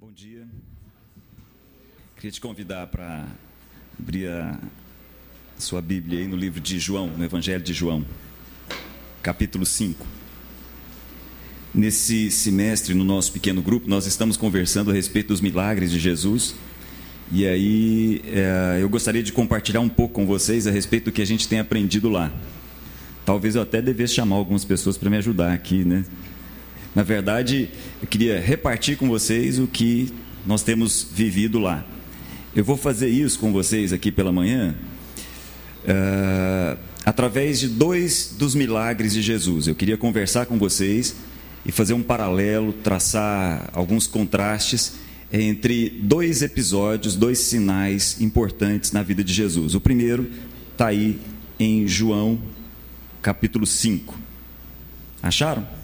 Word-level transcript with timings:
Bom 0.00 0.12
dia. 0.12 0.46
Queria 2.14 2.30
te 2.30 2.40
convidar 2.40 2.86
para 2.86 3.26
abrir 3.98 4.28
a 4.28 4.56
sua 5.58 5.82
Bíblia 5.82 6.20
aí 6.20 6.28
no 6.28 6.36
livro 6.36 6.60
de 6.60 6.78
João, 6.78 7.08
no 7.08 7.24
Evangelho 7.24 7.60
de 7.64 7.72
João, 7.72 8.06
capítulo 9.20 9.66
5. 9.66 10.06
Nesse 11.74 12.30
semestre, 12.30 12.94
no 12.94 13.02
nosso 13.02 13.32
pequeno 13.32 13.60
grupo, 13.60 13.88
nós 13.88 14.06
estamos 14.06 14.36
conversando 14.36 14.92
a 14.92 14.94
respeito 14.94 15.28
dos 15.28 15.40
milagres 15.40 15.90
de 15.90 15.98
Jesus. 15.98 16.54
E 17.32 17.44
aí 17.44 18.22
é, 18.26 18.78
eu 18.80 18.88
gostaria 18.88 19.24
de 19.24 19.32
compartilhar 19.32 19.80
um 19.80 19.88
pouco 19.88 20.14
com 20.14 20.26
vocês 20.26 20.68
a 20.68 20.70
respeito 20.70 21.06
do 21.06 21.12
que 21.12 21.22
a 21.22 21.26
gente 21.26 21.48
tem 21.48 21.58
aprendido 21.58 22.08
lá. 22.08 22.32
Talvez 23.26 23.56
eu 23.56 23.62
até 23.62 23.82
devesse 23.82 24.14
chamar 24.14 24.36
algumas 24.36 24.64
pessoas 24.64 24.96
para 24.96 25.10
me 25.10 25.16
ajudar 25.16 25.52
aqui, 25.52 25.84
né? 25.84 26.04
Na 26.98 27.04
verdade, 27.04 27.70
eu 28.02 28.08
queria 28.08 28.40
repartir 28.40 28.96
com 28.96 29.06
vocês 29.06 29.56
o 29.60 29.68
que 29.68 30.12
nós 30.44 30.64
temos 30.64 31.06
vivido 31.08 31.60
lá. 31.60 31.86
Eu 32.56 32.64
vou 32.64 32.76
fazer 32.76 33.06
isso 33.08 33.38
com 33.38 33.52
vocês 33.52 33.92
aqui 33.92 34.10
pela 34.10 34.32
manhã, 34.32 34.74
uh, 35.84 36.76
através 37.04 37.60
de 37.60 37.68
dois 37.68 38.34
dos 38.36 38.52
milagres 38.52 39.12
de 39.12 39.22
Jesus. 39.22 39.68
Eu 39.68 39.76
queria 39.76 39.96
conversar 39.96 40.46
com 40.46 40.58
vocês 40.58 41.14
e 41.64 41.70
fazer 41.70 41.92
um 41.92 42.02
paralelo, 42.02 42.72
traçar 42.72 43.70
alguns 43.72 44.08
contrastes 44.08 44.94
entre 45.32 45.90
dois 46.02 46.42
episódios, 46.42 47.14
dois 47.14 47.38
sinais 47.38 48.20
importantes 48.20 48.90
na 48.90 49.04
vida 49.04 49.22
de 49.22 49.32
Jesus. 49.32 49.76
O 49.76 49.80
primeiro 49.80 50.28
está 50.72 50.88
aí 50.88 51.16
em 51.60 51.86
João, 51.86 52.40
capítulo 53.22 53.68
5. 53.68 54.18
Acharam? 55.22 55.77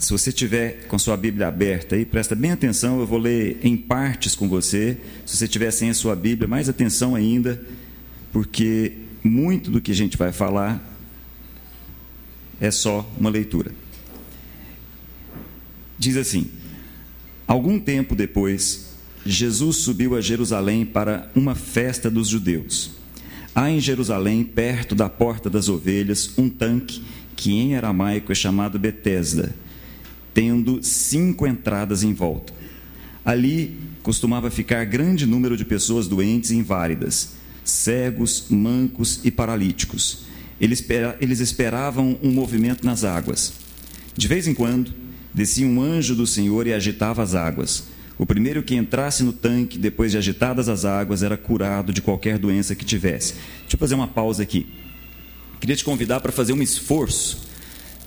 Se 0.00 0.12
você 0.12 0.32
tiver 0.32 0.86
com 0.88 0.98
sua 0.98 1.14
Bíblia 1.14 1.46
aberta 1.46 1.94
aí, 1.94 2.06
presta 2.06 2.34
bem 2.34 2.52
atenção, 2.52 2.98
eu 3.00 3.06
vou 3.06 3.18
ler 3.18 3.60
em 3.62 3.76
partes 3.76 4.34
com 4.34 4.48
você. 4.48 4.96
Se 5.26 5.36
você 5.36 5.46
tiver 5.46 5.70
sem 5.70 5.90
a 5.90 5.94
sua 5.94 6.16
Bíblia, 6.16 6.48
mais 6.48 6.70
atenção 6.70 7.14
ainda, 7.14 7.60
porque 8.32 8.94
muito 9.22 9.70
do 9.70 9.78
que 9.78 9.90
a 9.92 9.94
gente 9.94 10.16
vai 10.16 10.32
falar 10.32 10.82
é 12.58 12.70
só 12.70 13.06
uma 13.18 13.28
leitura. 13.28 13.72
Diz 15.98 16.16
assim: 16.16 16.46
Algum 17.46 17.78
tempo 17.78 18.14
depois, 18.14 18.94
Jesus 19.26 19.76
subiu 19.76 20.16
a 20.16 20.22
Jerusalém 20.22 20.86
para 20.86 21.30
uma 21.34 21.54
festa 21.54 22.08
dos 22.08 22.28
judeus. 22.28 22.92
Há 23.54 23.70
em 23.70 23.80
Jerusalém, 23.80 24.44
perto 24.44 24.94
da 24.94 25.10
porta 25.10 25.50
das 25.50 25.68
ovelhas, 25.68 26.38
um 26.38 26.48
tanque 26.48 27.02
que 27.36 27.52
em 27.52 27.76
aramaico 27.76 28.32
é 28.32 28.34
chamado 28.34 28.78
Betesda 28.78 29.54
tendo 30.32 30.82
cinco 30.82 31.46
entradas 31.46 32.02
em 32.02 32.12
volta. 32.12 32.52
Ali 33.24 33.78
costumava 34.02 34.50
ficar 34.50 34.84
grande 34.84 35.26
número 35.26 35.56
de 35.56 35.64
pessoas 35.64 36.08
doentes 36.08 36.50
e 36.50 36.56
inválidas, 36.56 37.34
cegos, 37.64 38.46
mancos 38.48 39.20
e 39.24 39.30
paralíticos. 39.30 40.24
Eles, 40.60 41.40
esperavam 41.40 42.18
um 42.22 42.30
movimento 42.30 42.84
nas 42.84 43.04
águas. 43.04 43.52
De 44.14 44.28
vez 44.28 44.46
em 44.46 44.54
quando, 44.54 44.92
descia 45.32 45.66
um 45.66 45.80
anjo 45.80 46.14
do 46.14 46.26
Senhor 46.26 46.66
e 46.66 46.72
agitava 46.72 47.22
as 47.22 47.34
águas. 47.34 47.84
O 48.18 48.26
primeiro 48.26 48.62
que 48.62 48.74
entrasse 48.74 49.22
no 49.22 49.32
tanque, 49.32 49.78
depois 49.78 50.12
de 50.12 50.18
agitadas 50.18 50.68
as 50.68 50.84
águas, 50.84 51.22
era 51.22 51.38
curado 51.38 51.92
de 51.92 52.02
qualquer 52.02 52.38
doença 52.38 52.74
que 52.74 52.84
tivesse. 52.84 53.34
Deixa 53.62 53.76
eu 53.76 53.78
fazer 53.78 53.94
uma 53.94 54.08
pausa 54.08 54.42
aqui. 54.42 54.66
Queria 55.58 55.76
te 55.76 55.84
convidar 55.84 56.20
para 56.20 56.32
fazer 56.32 56.52
um 56.52 56.60
esforço 56.60 57.49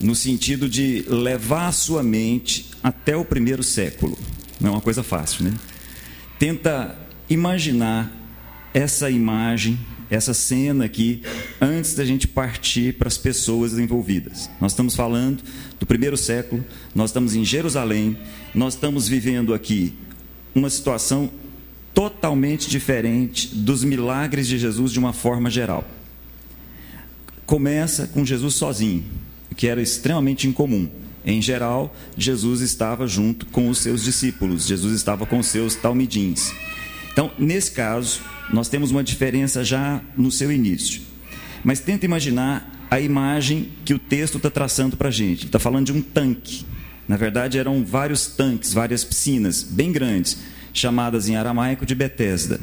no 0.04 0.14
sentido 0.14 0.68
de 0.68 1.06
levar 1.08 1.68
a 1.68 1.72
sua 1.72 2.04
mente 2.04 2.70
até 2.84 3.16
o 3.16 3.24
primeiro 3.24 3.64
século. 3.64 4.18
Não 4.60 4.70
é 4.70 4.72
uma 4.74 4.82
coisa 4.82 5.02
fácil, 5.02 5.46
né? 5.46 5.54
Tenta 6.38 6.96
imaginar 7.30 8.12
essa 8.74 9.10
imagem, 9.10 9.80
essa 10.10 10.34
cena 10.34 10.86
aqui, 10.86 11.22
antes 11.62 11.96
da 11.96 12.04
gente 12.04 12.28
partir 12.28 12.96
para 12.96 13.08
as 13.08 13.18
pessoas 13.18 13.80
envolvidas. 13.80 14.50
Nós 14.60 14.74
estamos 14.74 14.94
falando 14.94 15.42
do 15.80 15.86
primeiro 15.86 16.18
século, 16.18 16.64
nós 16.94 17.12
estamos 17.12 17.34
em 17.34 17.46
Jerusalém, 17.46 18.18
nós 18.54 18.74
estamos 18.74 19.08
vivendo 19.08 19.54
aqui 19.54 19.94
uma 20.54 20.70
situação 20.70 21.32
totalmente 21.94 22.70
diferente 22.70 23.56
dos 23.56 23.84
milagres 23.84 24.48
de 24.48 24.58
Jesus 24.58 24.92
de 24.92 25.00
uma 25.00 25.14
forma 25.14 25.50
geral. 25.50 25.88
Começa 27.46 28.08
com 28.08 28.26
Jesus 28.26 28.56
sozinho, 28.56 29.04
que 29.54 29.68
era 29.68 29.82
extremamente 29.82 30.48
incomum. 30.48 30.90
Em 31.26 31.42
geral, 31.42 31.96
Jesus 32.18 32.62
estava 32.62 33.08
junto 33.08 33.46
com 33.48 33.70
os 33.70 33.78
seus 33.78 34.04
discípulos, 34.04 34.68
Jesus 34.68 34.94
estava 34.94 35.26
com 35.26 35.40
os 35.40 35.48
seus 35.48 35.76
talmidins. 35.76 36.52
Então, 37.12 37.32
nesse 37.38 37.72
caso, 37.72 38.20
nós 38.52 38.68
temos 38.68 38.92
uma 38.92 39.04
diferença 39.04 39.64
já 39.64 40.02
no 40.18 40.32
seu 40.32 40.52
início. 40.52 41.02
Mas 41.64 41.80
tenta 41.80 42.06
imaginar 42.06 42.88
a 42.92 43.00
imagem 43.00 43.70
que 43.86 43.94
o 43.94 44.00
texto 44.00 44.38
está 44.38 44.50
traçando 44.50 44.98
para 44.98 45.08
a 45.08 45.12
gente. 45.12 45.46
Está 45.46 45.60
falando 45.60 45.86
de 45.88 45.94
um 45.94 46.02
tanque. 46.02 46.66
Na 47.08 47.16
verdade, 47.18 47.58
eram 47.58 47.84
vários 47.84 48.28
tanques, 48.28 48.74
várias 48.74 49.04
piscinas 49.04 49.64
bem 49.64 49.92
grandes, 49.92 50.38
chamadas 50.74 51.30
em 51.30 51.36
aramaico 51.36 51.86
de 51.86 51.96
Betesda. 51.96 52.60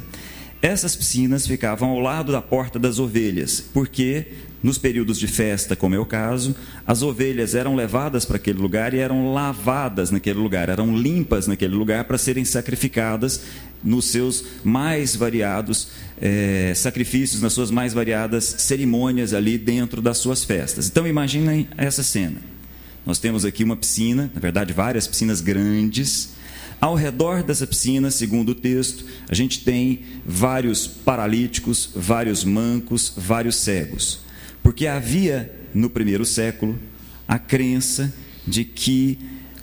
Essas 0.62 0.94
piscinas 0.94 1.47
ficavam 1.47 1.88
ao 1.88 2.00
lado 2.00 2.32
da 2.32 2.43
porta 2.43 2.78
das 2.78 2.98
ovelhas, 2.98 3.65
porque 3.72 4.26
nos 4.62 4.76
períodos 4.76 5.19
de 5.19 5.26
festa, 5.26 5.75
como 5.75 5.94
é 5.94 5.98
o 5.98 6.04
caso, 6.04 6.54
as 6.87 7.00
ovelhas 7.00 7.54
eram 7.54 7.75
levadas 7.75 8.26
para 8.26 8.37
aquele 8.37 8.59
lugar 8.59 8.93
e 8.93 8.98
eram 8.98 9.32
lavadas 9.32 10.10
naquele 10.10 10.38
lugar, 10.38 10.69
eram 10.69 10.94
limpas 10.94 11.47
naquele 11.47 11.75
lugar 11.75 12.04
para 12.04 12.19
serem 12.19 12.44
sacrificadas 12.44 13.41
nos 13.82 14.04
seus 14.06 14.44
mais 14.62 15.16
variados 15.16 15.88
é, 16.21 16.75
sacrifícios, 16.77 17.41
nas 17.41 17.54
suas 17.54 17.71
mais 17.71 17.94
variadas 17.94 18.44
cerimônias 18.59 19.32
ali 19.32 19.56
dentro 19.56 20.03
das 20.03 20.19
suas 20.19 20.44
festas. 20.44 20.88
Então 20.88 21.06
imaginem 21.06 21.66
essa 21.78 22.03
cena. 22.03 22.37
Nós 23.06 23.19
temos 23.19 23.47
aqui 23.47 23.65
uma 23.65 23.77
piscina, 23.77 24.31
na 24.34 24.41
verdade 24.41 24.75
várias 24.75 25.06
piscinas 25.06 25.41
grandes. 25.41 26.34
Ao 26.80 26.94
redor 26.94 27.42
dessa 27.42 27.66
piscina, 27.66 28.10
segundo 28.10 28.50
o 28.50 28.54
texto, 28.54 29.04
a 29.28 29.34
gente 29.34 29.62
tem 29.62 30.00
vários 30.24 30.86
paralíticos, 30.86 31.91
vários 31.94 32.42
mancos, 32.42 33.12
vários 33.14 33.56
cegos. 33.56 34.20
Porque 34.62 34.86
havia 34.86 35.52
no 35.74 35.91
primeiro 35.91 36.24
século 36.24 36.78
a 37.28 37.38
crença 37.38 38.12
de 38.46 38.64
que 38.64 39.18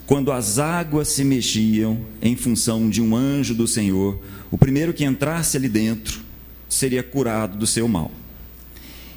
quando 0.06 0.30
as 0.30 0.58
águas 0.60 1.08
se 1.08 1.24
mexiam 1.24 2.00
em 2.22 2.36
função 2.36 2.88
de 2.88 3.02
um 3.02 3.16
anjo 3.16 3.54
do 3.54 3.66
Senhor, 3.66 4.22
o 4.50 4.56
primeiro 4.56 4.94
que 4.94 5.04
entrasse 5.04 5.56
ali 5.56 5.68
dentro 5.68 6.20
seria 6.68 7.02
curado 7.02 7.58
do 7.58 7.66
seu 7.66 7.88
mal. 7.88 8.12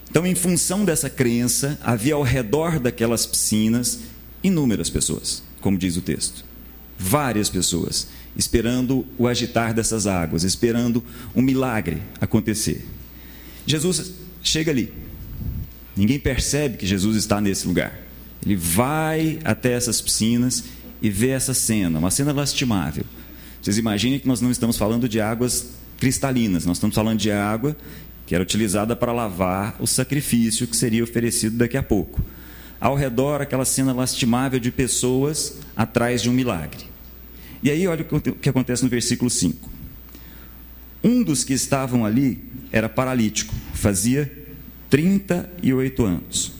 Então, 0.09 0.25
em 0.25 0.35
função 0.35 0.83
dessa 0.83 1.09
crença, 1.09 1.79
havia 1.81 2.16
ao 2.16 2.23
redor 2.23 2.79
daquelas 2.79 3.25
piscinas 3.25 4.00
inúmeras 4.44 4.89
pessoas, 4.89 5.41
como 5.62 5.78
diz 5.78 5.95
o 5.95 6.01
texto. 6.01 6.50
Várias 7.03 7.50
pessoas 7.50 8.07
esperando 8.38 9.06
o 9.17 9.28
agitar 9.28 9.73
dessas 9.73 10.07
águas, 10.07 10.44
esperando 10.44 11.03
um 11.35 11.41
milagre 11.41 12.01
acontecer. 12.19 12.85
Jesus 13.66 14.13
chega 14.41 14.72
ali, 14.72 14.94
Ninguém 15.95 16.19
percebe 16.19 16.78
que 16.78 16.85
Jesus 16.85 17.17
está 17.17 17.41
nesse 17.41 17.67
lugar. 17.67 17.94
Ele 18.45 18.56
vai 18.56 19.39
até 19.44 19.73
essas 19.73 20.01
piscinas 20.01 20.63
e 21.01 21.09
vê 21.09 21.29
essa 21.29 21.53
cena, 21.53 22.00
uma 22.00 22.12
cena 22.12 22.31
lastimável. 22.31 23.03
Vocês 23.62 23.78
imaginem 23.78 24.19
que 24.19 24.28
nós 24.28 24.41
não 24.41 24.50
estamos 24.50 24.78
falando 24.78 25.07
de 25.07 25.19
águas 25.19 25.68
cristalinas, 26.00 26.66
nós 26.66 26.78
estamos 26.78 26.95
falando 26.95 27.19
de 27.19 27.31
água 27.31 27.75
que 28.25 28.33
era 28.33 28.44
utilizada 28.44 28.95
para 28.95 29.12
lavar 29.12 29.75
o 29.79 29.85
sacrifício 29.85 30.66
que 30.66 30.75
seria 30.75 31.03
oferecido 31.03 31.57
daqui 31.57 31.78
a 31.78 31.83
pouco. 31.83 32.22
Ao 32.79 32.95
redor, 32.95 33.41
aquela 33.41 33.66
cena 33.66 33.94
lastimável 33.94 34.59
de 34.59 34.72
pessoas 34.72 35.57
atrás 35.75 36.22
de 36.22 36.29
um 36.29 36.33
milagre. 36.33 36.91
E 37.63 37.69
aí, 37.69 37.88
olha 37.88 38.05
o 38.09 38.22
que 38.33 38.49
acontece 38.49 38.83
no 38.83 38.89
versículo 38.89 39.30
5. 39.30 39.69
Um 41.03 41.24
dos 41.24 41.44
que 41.44 41.53
estavam 41.53 42.06
ali 42.06 42.44
era 42.71 42.88
paralítico, 42.88 43.53
fazia 43.74 44.31
38 44.89 46.06
anos. 46.06 46.53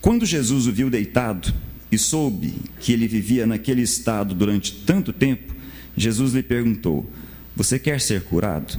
Quando 0.00 0.24
Jesus 0.24 0.66
o 0.66 0.72
viu 0.72 0.88
deitado 0.88 1.52
e 1.90 1.98
soube 1.98 2.54
que 2.80 2.92
ele 2.92 3.08
vivia 3.08 3.46
naquele 3.46 3.82
estado 3.82 4.34
durante 4.34 4.72
tanto 4.86 5.12
tempo, 5.12 5.54
Jesus 5.96 6.34
lhe 6.34 6.42
perguntou: 6.42 7.08
Você 7.56 7.78
quer 7.78 8.00
ser 8.00 8.22
curado? 8.22 8.78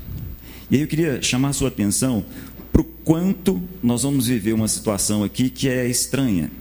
E 0.72 0.76
aí 0.76 0.82
eu 0.82 0.88
queria 0.88 1.22
chamar 1.22 1.50
a 1.50 1.54
sua 1.54 1.70
atenção 1.70 2.24
para 2.72 2.82
o 2.82 2.86
quanto 2.86 3.62
nós 3.82 4.04
vamos 4.04 4.28
viver 4.28 4.54
uma 4.54 4.68
situação 4.68 5.24
aqui 5.24 5.50
que 5.50 5.68
é 5.68 5.88
estranha. 5.88 6.52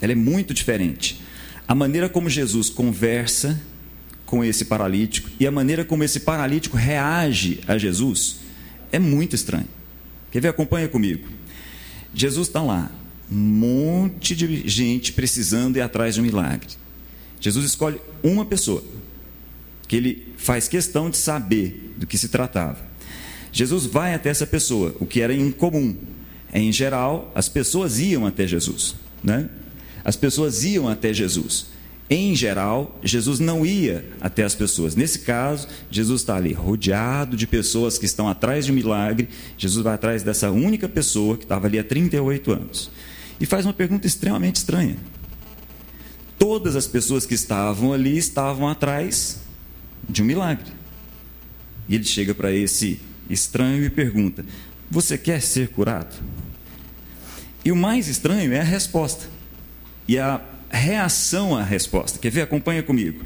Ela 0.00 0.12
é 0.12 0.16
muito 0.16 0.54
diferente. 0.54 1.20
A 1.66 1.74
maneira 1.74 2.08
como 2.08 2.28
Jesus 2.28 2.68
conversa 2.68 3.60
com 4.30 4.44
esse 4.44 4.64
paralítico 4.64 5.28
e 5.40 5.46
a 5.46 5.50
maneira 5.50 5.84
como 5.84 6.04
esse 6.04 6.20
paralítico 6.20 6.76
reage 6.76 7.58
a 7.66 7.76
Jesus 7.76 8.36
é 8.92 8.98
muito 8.98 9.34
estranho. 9.34 9.66
Quer 10.30 10.40
ver? 10.40 10.48
Acompanha 10.48 10.86
comigo. 10.86 11.26
Jesus 12.14 12.46
está 12.46 12.62
lá, 12.62 12.92
um 13.30 13.36
monte 13.36 14.36
de 14.36 14.68
gente 14.68 15.12
precisando 15.12 15.78
ir 15.78 15.80
atrás 15.80 16.14
de 16.14 16.20
um 16.20 16.22
milagre. 16.22 16.68
Jesus 17.40 17.66
escolhe 17.66 18.00
uma 18.22 18.44
pessoa, 18.44 18.84
porque 19.82 19.96
ele 19.96 20.28
faz 20.36 20.68
questão 20.68 21.10
de 21.10 21.16
saber 21.16 21.94
do 21.96 22.06
que 22.06 22.16
se 22.16 22.28
tratava. 22.28 22.78
Jesus 23.50 23.84
vai 23.84 24.14
até 24.14 24.28
essa 24.28 24.46
pessoa, 24.46 24.94
o 25.00 25.06
que 25.06 25.20
era 25.20 25.34
incomum. 25.34 25.96
Em 26.54 26.70
geral, 26.70 27.32
as 27.34 27.48
pessoas 27.48 27.98
iam 27.98 28.24
até 28.24 28.46
Jesus. 28.46 28.94
Né? 29.24 29.48
As 30.04 30.14
pessoas 30.14 30.62
iam 30.62 30.88
até 30.88 31.12
Jesus. 31.12 31.66
Em 32.12 32.34
geral, 32.34 32.98
Jesus 33.04 33.38
não 33.38 33.64
ia 33.64 34.04
até 34.20 34.42
as 34.42 34.56
pessoas. 34.56 34.96
Nesse 34.96 35.20
caso, 35.20 35.68
Jesus 35.88 36.22
está 36.22 36.34
ali 36.34 36.52
rodeado 36.52 37.36
de 37.36 37.46
pessoas 37.46 37.98
que 37.98 38.04
estão 38.04 38.28
atrás 38.28 38.66
de 38.66 38.72
um 38.72 38.74
milagre. 38.74 39.28
Jesus 39.56 39.84
vai 39.84 39.94
atrás 39.94 40.24
dessa 40.24 40.50
única 40.50 40.88
pessoa 40.88 41.36
que 41.36 41.44
estava 41.44 41.68
ali 41.68 41.78
há 41.78 41.84
38 41.84 42.50
anos. 42.50 42.90
E 43.40 43.46
faz 43.46 43.64
uma 43.64 43.72
pergunta 43.72 44.08
extremamente 44.08 44.56
estranha. 44.56 44.96
Todas 46.36 46.74
as 46.74 46.88
pessoas 46.88 47.24
que 47.24 47.34
estavam 47.34 47.92
ali 47.92 48.18
estavam 48.18 48.66
atrás 48.66 49.38
de 50.08 50.20
um 50.20 50.24
milagre. 50.24 50.72
E 51.88 51.94
ele 51.94 52.04
chega 52.04 52.34
para 52.34 52.52
esse 52.52 52.98
estranho 53.28 53.84
e 53.84 53.90
pergunta: 53.90 54.44
Você 54.90 55.16
quer 55.16 55.40
ser 55.40 55.68
curado? 55.68 56.20
E 57.64 57.70
o 57.70 57.76
mais 57.76 58.08
estranho 58.08 58.52
é 58.52 58.58
a 58.58 58.64
resposta. 58.64 59.28
E 60.08 60.18
a 60.18 60.40
reação 60.78 61.56
à 61.56 61.62
resposta. 61.62 62.18
Quer 62.18 62.30
ver? 62.30 62.42
Acompanha 62.42 62.82
comigo. 62.82 63.22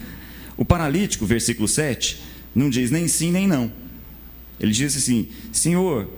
O 0.56 0.64
paralítico, 0.64 1.26
versículo 1.26 1.68
7, 1.68 2.20
não 2.54 2.70
diz 2.70 2.90
nem 2.90 3.08
sim 3.08 3.30
nem 3.30 3.46
não. 3.46 3.70
Ele 4.58 4.72
diz 4.72 4.96
assim: 4.96 5.28
Senhor, 5.52 6.08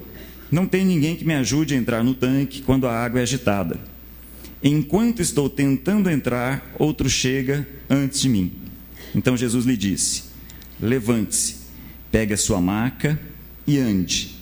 não 0.50 0.66
tem 0.66 0.84
ninguém 0.84 1.16
que 1.16 1.24
me 1.24 1.34
ajude 1.34 1.74
a 1.74 1.76
entrar 1.76 2.04
no 2.04 2.14
tanque 2.14 2.62
quando 2.62 2.86
a 2.86 2.92
água 2.92 3.20
é 3.20 3.22
agitada. 3.22 3.78
Enquanto 4.62 5.20
estou 5.20 5.48
tentando 5.48 6.10
entrar, 6.10 6.74
outro 6.78 7.08
chega 7.08 7.66
antes 7.88 8.20
de 8.20 8.28
mim. 8.28 8.52
Então 9.14 9.36
Jesus 9.36 9.64
lhe 9.64 9.76
disse: 9.76 10.24
Levante-se, 10.80 11.56
pegue 12.10 12.34
a 12.34 12.36
sua 12.36 12.60
maca 12.60 13.18
e 13.66 13.78
ande. 13.78 14.36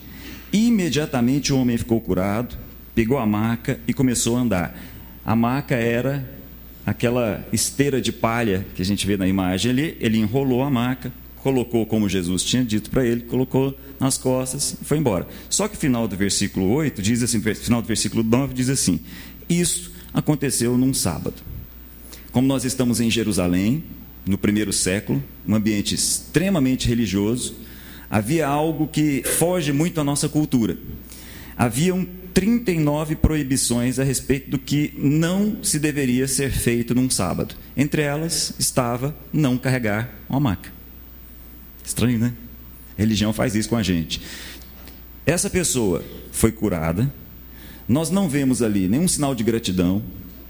Imediatamente 0.53 1.53
o 1.53 1.59
homem 1.59 1.77
ficou 1.77 2.01
curado, 2.01 2.57
pegou 2.95 3.19
a 3.19 3.27
maca 3.27 3.81
e 3.89 3.93
começou 3.93 4.37
a 4.37 4.41
andar. 4.41 4.79
A 5.25 5.35
maca 5.35 5.75
era 5.75 6.29
aquela 6.87 7.47
esteira 7.53 8.01
de 8.01 8.13
palha 8.13 8.67
que 8.75 8.83
a 8.83 8.85
gente 8.85 9.07
vê 9.07 9.17
na 9.17 9.27
imagem 9.27 9.71
ali, 9.71 9.97
ele 10.01 10.19
enrolou 10.19 10.63
a 10.63 10.71
maca, 10.71 11.13
colocou 11.37 11.85
como 11.85 12.09
Jesus 12.09 12.43
tinha 12.43 12.65
dito 12.65 12.91
para 12.91 13.05
ele, 13.05 13.23
colocou 13.23 13.79
nas 14.01 14.17
costas 14.17 14.77
e 14.81 14.85
foi 14.85 14.99
embora. 14.99 15.27
Só 15.49 15.69
que 15.69 15.77
final 15.77 16.09
do 16.09 16.17
versículo 16.17 16.71
8 16.73 17.03
diz 17.03 17.23
assim, 17.23 17.41
final 17.41 17.83
do 17.83 17.89
versículo 17.89 18.23
9 18.23 18.55
diz 18.55 18.69
assim: 18.69 19.01
Isso 19.49 19.93
aconteceu 20.13 20.77
num 20.77 20.95
sábado. 20.95 21.35
Como 22.33 22.49
nós 22.49 22.65
estamos 22.65 23.01
em 23.01 23.11
Jerusalém, 23.11 23.85
no 24.27 24.39
primeiro 24.39 24.73
século, 24.73 25.23
um 25.47 25.55
ambiente 25.55 25.95
extremamente 25.95 26.89
religioso, 26.89 27.55
havia 28.11 28.47
algo 28.47 28.89
que 28.89 29.23
foge 29.23 29.73
muito 29.73 30.01
à 30.01 30.05
nossa 30.05 30.29
cultura. 30.29 30.77
Havia 31.57 31.95
um 31.95 32.07
39 32.35 33.15
proibições 33.15 34.01
a 34.01 34.05
respeito 34.05 34.51
do 34.51 34.59
que 34.59 34.93
não 34.99 35.63
se 35.63 35.79
deveria 35.79 36.27
ser 36.27 36.51
feito 36.51 36.95
num 36.95 37.09
sábado. 37.09 37.55
Entre 37.77 38.03
elas 38.03 38.53
estava 38.59 39.17
não 39.33 39.57
carregar 39.57 40.13
uma 40.29 40.41
maca. 40.41 40.73
Estranho, 41.85 42.19
né? 42.19 42.35
A 42.99 43.01
religião 43.01 43.33
faz 43.33 43.55
isso 43.55 43.69
com 43.69 43.77
a 43.77 43.83
gente. 43.83 44.21
Essa 45.25 45.49
pessoa 45.49 46.05
foi 46.33 46.51
curada. 46.51 47.13
Nós 47.89 48.11
não 48.11 48.29
vemos 48.29 48.63
ali 48.63 48.89
nenhum 48.89 49.07
sinal 49.07 49.35
de 49.35 49.45
gratidão, 49.45 50.03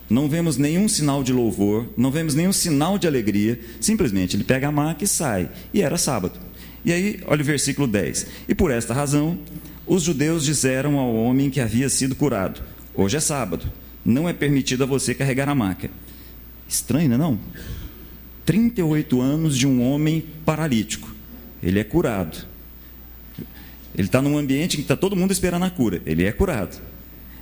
não 0.08 0.28
vemos 0.28 0.56
nenhum 0.56 0.88
sinal 0.88 1.22
de 1.22 1.32
louvor, 1.32 1.86
não 1.96 2.10
vemos 2.10 2.34
nenhum 2.34 2.52
sinal 2.52 2.98
de 2.98 3.06
alegria. 3.06 3.60
Simplesmente 3.80 4.36
ele 4.36 4.44
pega 4.44 4.68
a 4.68 4.72
maca 4.72 5.04
e 5.04 5.08
sai. 5.08 5.50
E 5.72 5.82
era 5.82 5.98
sábado. 5.98 6.38
E 6.84 6.92
aí, 6.92 7.20
olha 7.26 7.42
o 7.42 7.44
versículo 7.44 7.86
10. 7.86 8.26
E 8.48 8.54
por 8.54 8.70
esta 8.70 8.92
razão, 8.92 9.38
os 9.86 10.02
judeus 10.02 10.44
disseram 10.44 10.98
ao 10.98 11.14
homem 11.14 11.50
que 11.50 11.60
havia 11.60 11.88
sido 11.88 12.14
curado: 12.14 12.62
Hoje 12.94 13.16
é 13.16 13.20
sábado, 13.20 13.70
não 14.04 14.28
é 14.28 14.32
permitido 14.32 14.84
a 14.84 14.86
você 14.86 15.14
carregar 15.14 15.48
a 15.48 15.54
maca. 15.54 15.90
Estranho, 16.68 17.08
não 17.10 17.14
é? 17.14 17.18
Não? 17.18 17.40
38 18.44 19.20
anos 19.20 19.56
de 19.56 19.66
um 19.66 19.82
homem 19.82 20.24
paralítico. 20.44 21.14
Ele 21.62 21.78
é 21.78 21.84
curado. 21.84 22.46
Ele 23.96 24.08
está 24.08 24.20
num 24.20 24.36
ambiente 24.36 24.76
que 24.76 24.82
está 24.82 24.96
todo 24.96 25.16
mundo 25.16 25.30
esperando 25.30 25.64
a 25.64 25.70
cura. 25.70 26.02
Ele 26.04 26.24
é 26.24 26.32
curado. 26.32 26.76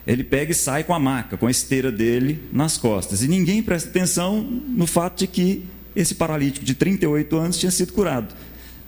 Ele 0.06 0.22
pega 0.22 0.52
e 0.52 0.54
sai 0.54 0.84
com 0.84 0.94
a 0.94 0.98
maca, 0.98 1.36
com 1.36 1.46
a 1.46 1.50
esteira 1.50 1.90
dele 1.90 2.42
nas 2.52 2.76
costas. 2.76 3.22
E 3.22 3.28
ninguém 3.28 3.62
presta 3.62 3.88
atenção 3.88 4.40
no 4.40 4.86
fato 4.86 5.20
de 5.20 5.26
que 5.26 5.64
esse 5.94 6.14
paralítico 6.14 6.64
de 6.64 6.74
38 6.74 7.36
anos 7.36 7.58
tinha 7.58 7.70
sido 7.70 7.92
curado. 7.92 8.34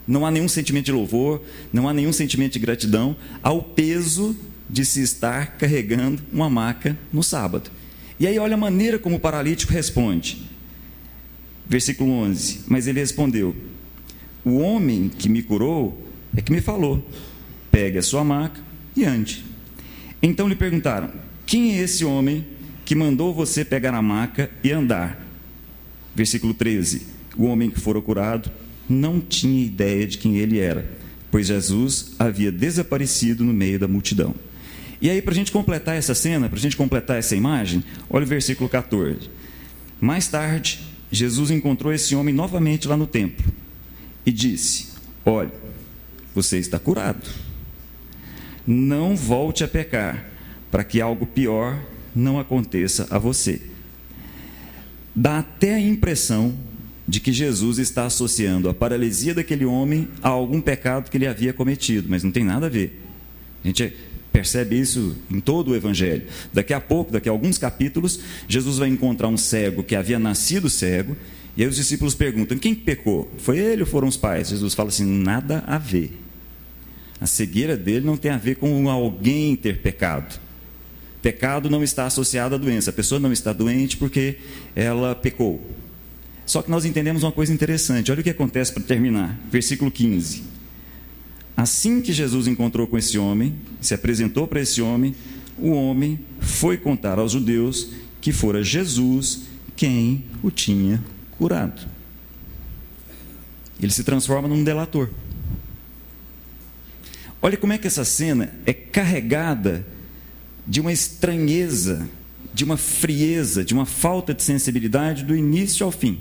Não 0.07 0.25
há 0.25 0.31
nenhum 0.31 0.47
sentimento 0.47 0.85
de 0.85 0.91
louvor, 0.91 1.41
não 1.73 1.89
há 1.89 1.93
nenhum 1.93 2.13
sentimento 2.13 2.53
de 2.53 2.59
gratidão 2.59 3.15
ao 3.41 3.61
peso 3.61 4.35
de 4.69 4.85
se 4.85 5.01
estar 5.01 5.57
carregando 5.57 6.21
uma 6.31 6.49
maca 6.49 6.97
no 7.11 7.23
sábado. 7.23 7.71
E 8.19 8.27
aí 8.27 8.37
olha 8.39 8.53
a 8.53 8.57
maneira 8.57 8.99
como 8.99 9.15
o 9.15 9.19
paralítico 9.19 9.73
responde. 9.73 10.43
Versículo 11.67 12.11
11. 12.11 12.61
Mas 12.67 12.87
ele 12.87 12.99
respondeu: 12.99 13.55
O 14.43 14.57
homem 14.57 15.09
que 15.09 15.27
me 15.27 15.41
curou 15.41 16.05
é 16.35 16.41
que 16.41 16.51
me 16.51 16.61
falou: 16.61 17.05
pegue 17.71 17.97
a 17.97 18.03
sua 18.03 18.23
maca 18.23 18.61
e 18.95 19.03
ande. 19.03 19.43
Então 20.21 20.47
lhe 20.47 20.55
perguntaram: 20.55 21.11
Quem 21.45 21.73
é 21.73 21.81
esse 21.81 22.05
homem 22.05 22.45
que 22.85 22.95
mandou 22.95 23.33
você 23.33 23.65
pegar 23.65 23.93
a 23.93 24.01
maca 24.01 24.49
e 24.63 24.71
andar? 24.71 25.25
Versículo 26.15 26.53
13. 26.53 27.07
O 27.35 27.45
homem 27.45 27.69
que 27.69 27.79
fora 27.79 27.99
curado 28.01 28.49
não 28.89 29.19
tinha 29.19 29.65
ideia 29.65 30.05
de 30.05 30.17
quem 30.17 30.37
ele 30.37 30.59
era, 30.59 30.89
pois 31.31 31.47
Jesus 31.47 32.13
havia 32.19 32.51
desaparecido 32.51 33.43
no 33.43 33.53
meio 33.53 33.79
da 33.79 33.87
multidão. 33.87 34.33
E 35.01 35.09
aí, 35.09 35.21
para 35.21 35.33
a 35.33 35.35
gente 35.35 35.51
completar 35.51 35.95
essa 35.95 36.15
cena, 36.15 36.47
para 36.47 36.57
a 36.57 36.61
gente 36.61 36.77
completar 36.77 37.17
essa 37.17 37.35
imagem, 37.35 37.83
olha 38.09 38.23
o 38.23 38.27
versículo 38.27 38.69
14. 38.69 39.29
Mais 39.99 40.27
tarde, 40.27 40.79
Jesus 41.11 41.51
encontrou 41.51 41.93
esse 41.93 42.15
homem 42.15 42.33
novamente 42.33 42.87
lá 42.87 42.97
no 42.97 43.07
templo 43.07 43.45
e 44.25 44.31
disse: 44.31 44.89
Olha, 45.25 45.51
você 46.33 46.57
está 46.57 46.79
curado. 46.79 47.29
Não 48.65 49.15
volte 49.15 49.63
a 49.63 49.67
pecar, 49.67 50.25
para 50.71 50.83
que 50.83 50.99
algo 50.99 51.25
pior 51.25 51.79
não 52.15 52.39
aconteça 52.39 53.07
a 53.11 53.19
você. 53.19 53.61
Dá 55.15 55.39
até 55.39 55.75
a 55.75 55.79
impressão 55.79 56.57
de 57.07 57.19
que 57.19 57.31
Jesus 57.31 57.77
está 57.77 58.05
associando 58.05 58.67
a 58.67 58.73
paralisia 58.73 59.33
daquele 59.33 59.65
homem 59.65 60.07
a 60.23 60.29
algum 60.29 60.59
pecado 60.59 61.09
que 61.09 61.17
ele 61.17 61.27
havia 61.27 61.53
cometido, 61.53 62.07
mas 62.09 62.23
não 62.23 62.31
tem 62.31 62.43
nada 62.43 62.65
a 62.65 62.69
ver. 62.69 63.01
A 63.63 63.67
gente 63.67 63.93
percebe 64.31 64.79
isso 64.79 65.15
em 65.29 65.39
todo 65.39 65.71
o 65.71 65.75
Evangelho. 65.75 66.23
Daqui 66.51 66.73
a 66.73 66.81
pouco, 66.81 67.11
daqui 67.11 67.29
a 67.29 67.31
alguns 67.31 67.57
capítulos, 67.57 68.19
Jesus 68.47 68.77
vai 68.77 68.89
encontrar 68.89 69.27
um 69.27 69.37
cego 69.37 69.83
que 69.83 69.95
havia 69.95 70.19
nascido 70.19 70.69
cego, 70.69 71.15
e 71.55 71.63
aí 71.63 71.69
os 71.69 71.75
discípulos 71.75 72.15
perguntam: 72.15 72.57
quem 72.57 72.75
pecou? 72.75 73.31
Foi 73.37 73.57
ele 73.57 73.81
ou 73.81 73.87
foram 73.87 74.07
os 74.07 74.17
pais? 74.17 74.49
Jesus 74.49 74.73
fala 74.73 74.89
assim: 74.89 75.05
nada 75.05 75.63
a 75.65 75.77
ver. 75.77 76.19
A 77.21 77.25
cegueira 77.25 77.77
dele 77.77 78.05
não 78.05 78.17
tem 78.17 78.31
a 78.31 78.37
ver 78.37 78.55
com 78.55 78.89
alguém 78.89 79.55
ter 79.55 79.77
pecado. 79.77 80.39
Pecado 81.21 81.69
não 81.69 81.83
está 81.83 82.05
associado 82.05 82.55
à 82.55 82.57
doença. 82.57 82.89
A 82.89 82.93
pessoa 82.93 83.19
não 83.19 83.31
está 83.31 83.53
doente 83.53 83.97
porque 83.97 84.35
ela 84.75 85.15
pecou. 85.15 85.61
Só 86.45 86.61
que 86.61 86.69
nós 86.69 86.85
entendemos 86.85 87.23
uma 87.23 87.31
coisa 87.31 87.53
interessante. 87.53 88.11
Olha 88.11 88.21
o 88.21 88.23
que 88.23 88.29
acontece 88.29 88.71
para 88.71 88.83
terminar. 88.83 89.37
Versículo 89.51 89.89
15. 89.89 90.43
Assim 91.57 92.01
que 92.01 92.11
Jesus 92.11 92.47
encontrou 92.47 92.85
com 92.85 92.97
esse 92.97 93.17
homem, 93.17 93.55
se 93.81 93.93
apresentou 93.93 94.47
para 94.47 94.61
esse 94.61 94.81
homem, 94.81 95.15
o 95.57 95.71
homem 95.71 96.19
foi 96.39 96.77
contar 96.77 97.17
aos 97.17 97.31
judeus 97.31 97.91
que 98.19 98.31
fora 98.31 98.63
Jesus 98.63 99.43
quem 99.75 100.23
o 100.43 100.51
tinha 100.51 101.01
curado. 101.37 101.87
Ele 103.81 103.91
se 103.91 104.03
transforma 104.03 104.47
num 104.47 104.63
delator. 104.63 105.09
Olha 107.41 107.57
como 107.57 107.73
é 107.73 107.77
que 107.77 107.87
essa 107.87 108.03
cena 108.03 108.53
é 108.65 108.73
carregada 108.73 109.85
de 110.67 110.81
uma 110.81 110.91
estranheza, 110.91 112.09
de 112.53 112.63
uma 112.63 112.77
frieza, 112.77 113.63
de 113.63 113.73
uma 113.73 113.85
falta 113.85 114.33
de 114.33 114.41
sensibilidade 114.41 115.23
do 115.23 115.35
início 115.35 115.85
ao 115.85 115.91
fim. 115.91 116.19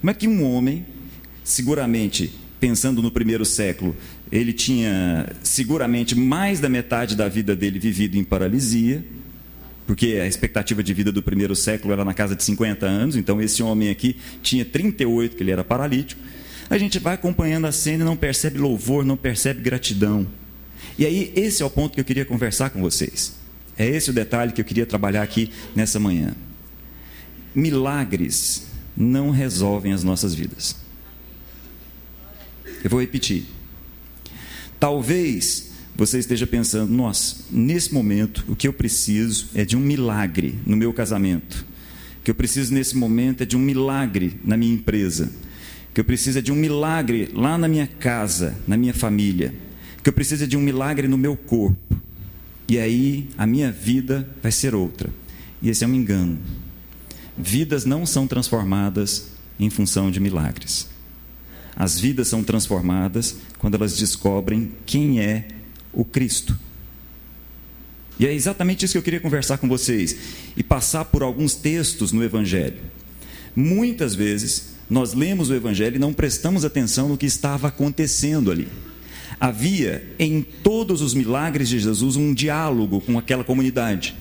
Como 0.00 0.10
é 0.10 0.14
que 0.14 0.26
um 0.26 0.42
homem, 0.42 0.86
seguramente, 1.44 2.32
pensando 2.58 3.02
no 3.02 3.10
primeiro 3.10 3.44
século, 3.44 3.94
ele 4.32 4.52
tinha 4.52 5.28
seguramente 5.42 6.14
mais 6.14 6.58
da 6.58 6.70
metade 6.70 7.14
da 7.14 7.28
vida 7.28 7.54
dele 7.54 7.78
vivido 7.78 8.16
em 8.16 8.24
paralisia, 8.24 9.04
porque 9.86 10.18
a 10.22 10.26
expectativa 10.26 10.82
de 10.82 10.94
vida 10.94 11.12
do 11.12 11.22
primeiro 11.22 11.54
século 11.54 11.92
era 11.92 12.02
na 12.04 12.14
casa 12.14 12.34
de 12.34 12.42
50 12.44 12.86
anos, 12.86 13.14
então 13.14 13.42
esse 13.42 13.62
homem 13.62 13.90
aqui 13.90 14.16
tinha 14.42 14.64
38, 14.64 15.36
que 15.36 15.42
ele 15.42 15.50
era 15.50 15.64
paralítico. 15.64 16.22
A 16.70 16.78
gente 16.78 16.98
vai 16.98 17.14
acompanhando 17.14 17.66
a 17.66 17.72
cena 17.72 18.02
e 18.02 18.06
não 18.06 18.16
percebe 18.16 18.58
louvor, 18.58 19.04
não 19.04 19.16
percebe 19.18 19.60
gratidão. 19.60 20.26
E 20.98 21.04
aí, 21.04 21.32
esse 21.36 21.62
é 21.62 21.66
o 21.66 21.70
ponto 21.70 21.94
que 21.94 22.00
eu 22.00 22.04
queria 22.04 22.24
conversar 22.24 22.70
com 22.70 22.80
vocês. 22.80 23.34
É 23.76 23.86
esse 23.86 24.10
o 24.10 24.12
detalhe 24.12 24.52
que 24.52 24.60
eu 24.60 24.64
queria 24.64 24.86
trabalhar 24.86 25.22
aqui 25.22 25.50
nessa 25.74 25.98
manhã. 25.98 26.34
Milagres 27.54 28.69
não 28.96 29.30
resolvem 29.30 29.92
as 29.92 30.04
nossas 30.04 30.34
vidas. 30.34 30.76
Eu 32.82 32.90
vou 32.90 33.00
repetir. 33.00 33.44
Talvez 34.78 35.70
você 35.94 36.18
esteja 36.18 36.46
pensando: 36.46 36.92
nossa, 36.92 37.44
nesse 37.50 37.92
momento 37.92 38.44
o 38.48 38.56
que 38.56 38.66
eu 38.66 38.72
preciso 38.72 39.48
é 39.54 39.64
de 39.64 39.76
um 39.76 39.80
milagre 39.80 40.58
no 40.66 40.76
meu 40.76 40.92
casamento. 40.92 41.66
O 42.20 42.22
que 42.22 42.30
eu 42.30 42.34
preciso 42.34 42.72
nesse 42.72 42.96
momento 42.96 43.42
é 43.42 43.46
de 43.46 43.56
um 43.56 43.60
milagre 43.60 44.38
na 44.44 44.56
minha 44.56 44.74
empresa. 44.74 45.30
O 45.90 45.94
que 45.94 46.00
eu 46.00 46.04
preciso 46.04 46.38
é 46.38 46.42
de 46.42 46.52
um 46.52 46.56
milagre 46.56 47.30
lá 47.34 47.58
na 47.58 47.66
minha 47.66 47.86
casa, 47.86 48.56
na 48.66 48.76
minha 48.76 48.94
família. 48.94 49.54
O 49.98 50.02
que 50.02 50.08
eu 50.08 50.12
preciso 50.12 50.44
é 50.44 50.46
de 50.46 50.56
um 50.56 50.60
milagre 50.60 51.08
no 51.08 51.18
meu 51.18 51.36
corpo. 51.36 51.96
E 52.68 52.78
aí 52.78 53.28
a 53.36 53.46
minha 53.46 53.72
vida 53.72 54.28
vai 54.42 54.52
ser 54.52 54.74
outra. 54.74 55.10
E 55.60 55.68
esse 55.68 55.82
é 55.82 55.86
um 55.86 55.94
engano. 55.94 56.38
Vidas 57.40 57.84
não 57.84 58.04
são 58.04 58.26
transformadas 58.26 59.28
em 59.58 59.70
função 59.70 60.10
de 60.10 60.20
milagres. 60.20 60.88
As 61.74 61.98
vidas 61.98 62.28
são 62.28 62.44
transformadas 62.44 63.36
quando 63.58 63.74
elas 63.74 63.96
descobrem 63.96 64.72
quem 64.84 65.20
é 65.20 65.48
o 65.92 66.04
Cristo. 66.04 66.58
E 68.18 68.26
é 68.26 68.34
exatamente 68.34 68.84
isso 68.84 68.92
que 68.92 68.98
eu 68.98 69.02
queria 69.02 69.20
conversar 69.20 69.56
com 69.56 69.66
vocês 69.66 70.14
e 70.56 70.62
passar 70.62 71.06
por 71.06 71.22
alguns 71.22 71.54
textos 71.54 72.12
no 72.12 72.22
Evangelho. 72.22 72.76
Muitas 73.56 74.14
vezes 74.14 74.74
nós 74.90 75.14
lemos 75.14 75.48
o 75.48 75.54
Evangelho 75.54 75.96
e 75.96 76.00
não 76.00 76.12
prestamos 76.12 76.64
atenção 76.64 77.08
no 77.08 77.16
que 77.16 77.24
estava 77.24 77.68
acontecendo 77.68 78.50
ali. 78.50 78.68
Havia 79.40 80.06
em 80.18 80.42
todos 80.42 81.00
os 81.00 81.14
milagres 81.14 81.70
de 81.70 81.78
Jesus 81.78 82.16
um 82.16 82.34
diálogo 82.34 83.00
com 83.00 83.18
aquela 83.18 83.42
comunidade. 83.42 84.14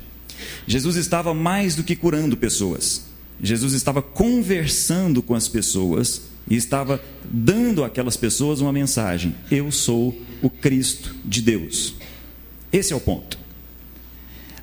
Jesus 0.65 0.95
estava 0.95 1.33
mais 1.33 1.75
do 1.75 1.83
que 1.83 1.95
curando 1.95 2.37
pessoas, 2.37 3.08
Jesus 3.41 3.73
estava 3.73 4.01
conversando 4.01 5.21
com 5.21 5.33
as 5.33 5.47
pessoas 5.47 6.23
e 6.49 6.55
estava 6.55 7.01
dando 7.23 7.83
àquelas 7.83 8.17
pessoas 8.17 8.59
uma 8.59 8.73
mensagem: 8.73 9.35
Eu 9.49 9.71
sou 9.71 10.19
o 10.41 10.49
Cristo 10.49 11.15
de 11.23 11.41
Deus. 11.41 11.95
Esse 12.71 12.93
é 12.93 12.95
o 12.95 12.99
ponto. 12.99 13.37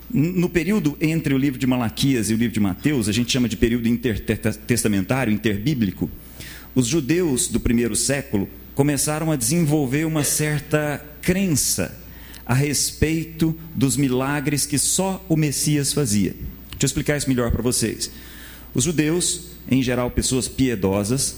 No 0.09 0.49
período 0.49 0.97
entre 1.01 1.35
o 1.35 1.39
livro 1.39 1.59
de 1.59 1.67
Malaquias 1.67 2.31
e 2.31 2.35
o 2.35 2.37
livro 2.37 2.55
de 2.55 2.61
Mateus, 2.61 3.09
a 3.09 3.13
gente 3.13 3.33
chama 3.33 3.49
de 3.49 3.57
período 3.57 3.89
intertestamentário, 3.89 5.33
interbíblico, 5.33 6.09
os 6.75 6.87
judeus 6.87 7.49
do 7.49 7.59
primeiro 7.59 7.97
século 7.97 8.49
começaram 8.75 9.33
a 9.33 9.37
desenvolver 9.37 10.05
uma 10.05 10.23
certa 10.23 11.05
crença 11.23 11.99
a 12.45 12.55
respeito 12.55 13.59
dos 13.75 13.97
milagres 13.97 14.65
que 14.65 14.79
só 14.79 15.25
o 15.29 15.37
Messias 15.37 15.93
fazia. 15.93 16.31
Deixa 16.33 16.85
eu 16.85 16.87
explicar 16.87 17.17
isso 17.17 17.29
melhor 17.29 17.51
para 17.51 17.63
vocês. 17.63 18.11
Os 18.77 18.85
judeus, 18.85 19.41
em 19.71 19.83
geral 19.83 20.11
pessoas 20.11 20.49
piedosas, 20.49 21.37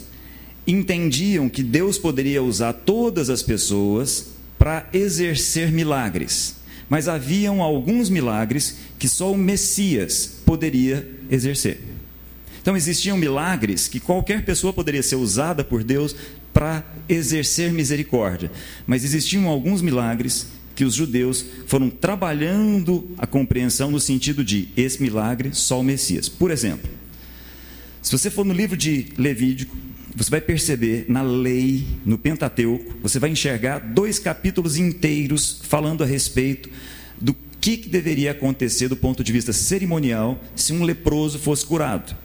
entendiam 0.67 1.49
que 1.49 1.63
Deus 1.63 1.97
poderia 1.97 2.43
usar 2.43 2.73
todas 2.73 3.31
as 3.31 3.45
pessoas 3.45 4.31
para 4.59 4.89
exercer 4.93 5.71
milagres, 5.71 6.57
mas 6.89 7.07
haviam 7.07 7.63
alguns 7.63 8.11
milagres 8.11 8.79
que 8.99 9.09
só 9.09 9.31
o 9.31 9.39
Messias 9.39 10.41
poderia 10.45 11.09
exercer. 11.31 11.81
Então 12.61 12.77
existiam 12.77 13.17
milagres 13.17 13.87
que 13.87 14.01
qualquer 14.01 14.45
pessoa 14.45 14.73
poderia 14.73 15.03
ser 15.03 15.15
usada 15.15 15.63
por 15.63 15.85
Deus 15.85 16.17
para 16.53 16.85
exercer 17.09 17.73
misericórdia, 17.73 18.51
mas 18.85 19.05
existiam 19.05 19.47
alguns 19.47 19.81
milagres 19.81 20.49
que 20.75 20.85
os 20.85 20.95
judeus 20.95 21.45
foram 21.69 21.89
trabalhando 21.89 23.09
a 23.17 23.29
compreensão 23.29 23.93
no 23.93 24.01
sentido 24.01 24.45
de 24.45 24.69
esse 24.77 25.01
milagre 25.01 25.51
só 25.53 25.79
o 25.79 25.85
Messias. 25.85 26.29
Por 26.29 26.51
exemplo, 26.51 26.98
se 28.03 28.13
você 28.13 28.31
for 28.31 28.45
no 28.45 28.53
livro 28.53 28.77
de 28.77 29.09
Levítico, 29.17 29.77
você 30.15 30.31
vai 30.31 30.41
perceber 30.41 31.05
na 31.09 31.23
lei, 31.23 31.87
no 32.05 32.19
Pentateuco, 32.19 32.95
você 33.03 33.19
vai 33.19 33.31
enxergar 33.31 33.79
dois 33.79 34.19
capítulos 34.19 34.77
inteiros 34.77 35.61
falando 35.63 36.03
a 36.03 36.07
respeito 36.07 36.69
do 37.21 37.37
que, 37.61 37.77
que 37.77 37.89
deveria 37.89 38.33
acontecer 38.33 38.89
do 38.89 38.97
ponto 38.97 39.23
de 39.23 39.33
vista 39.33 39.53
cerimonial 39.53 40.43
se 40.57 40.73
um 40.73 40.83
leproso 40.83 41.39
fosse 41.39 41.65
curado. 41.65 42.17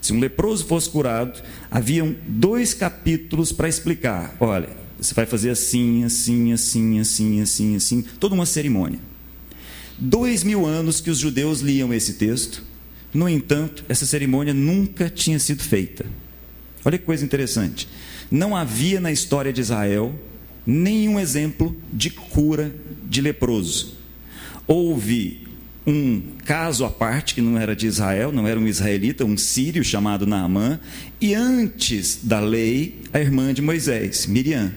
Se 0.00 0.12
um 0.12 0.20
leproso 0.20 0.64
fosse 0.66 0.88
curado, 0.88 1.42
haviam 1.70 2.14
dois 2.28 2.74
capítulos 2.74 3.50
para 3.50 3.68
explicar: 3.68 4.36
olha, 4.38 4.68
você 5.00 5.12
vai 5.12 5.26
fazer 5.26 5.50
assim, 5.50 6.04
assim, 6.04 6.52
assim, 6.52 7.00
assim, 7.00 7.40
assim, 7.40 7.76
assim, 7.76 8.04
toda 8.20 8.34
uma 8.34 8.46
cerimônia. 8.46 9.00
Dois 9.98 10.44
mil 10.44 10.64
anos 10.64 11.00
que 11.00 11.10
os 11.10 11.18
judeus 11.18 11.60
liam 11.60 11.92
esse 11.92 12.14
texto, 12.14 12.62
no 13.16 13.28
entanto, 13.28 13.84
essa 13.88 14.04
cerimônia 14.04 14.52
nunca 14.52 15.08
tinha 15.08 15.38
sido 15.38 15.62
feita. 15.62 16.04
Olha 16.84 16.98
que 16.98 17.04
coisa 17.04 17.24
interessante. 17.24 17.88
Não 18.30 18.54
havia 18.54 19.00
na 19.00 19.10
história 19.10 19.52
de 19.52 19.60
Israel 19.60 20.14
nenhum 20.66 21.18
exemplo 21.18 21.74
de 21.92 22.10
cura 22.10 22.74
de 23.08 23.20
leproso. 23.20 23.94
Houve 24.66 25.46
um 25.86 26.20
caso 26.44 26.84
à 26.84 26.90
parte, 26.90 27.34
que 27.34 27.40
não 27.40 27.58
era 27.58 27.74
de 27.74 27.86
Israel, 27.86 28.32
não 28.32 28.46
era 28.46 28.58
um 28.58 28.66
israelita, 28.66 29.24
um 29.24 29.36
sírio 29.36 29.84
chamado 29.84 30.26
Naamã, 30.26 30.80
e 31.20 31.32
antes 31.32 32.18
da 32.22 32.40
lei, 32.40 33.00
a 33.12 33.20
irmã 33.20 33.54
de 33.54 33.62
Moisés, 33.62 34.26
Miriam. 34.26 34.72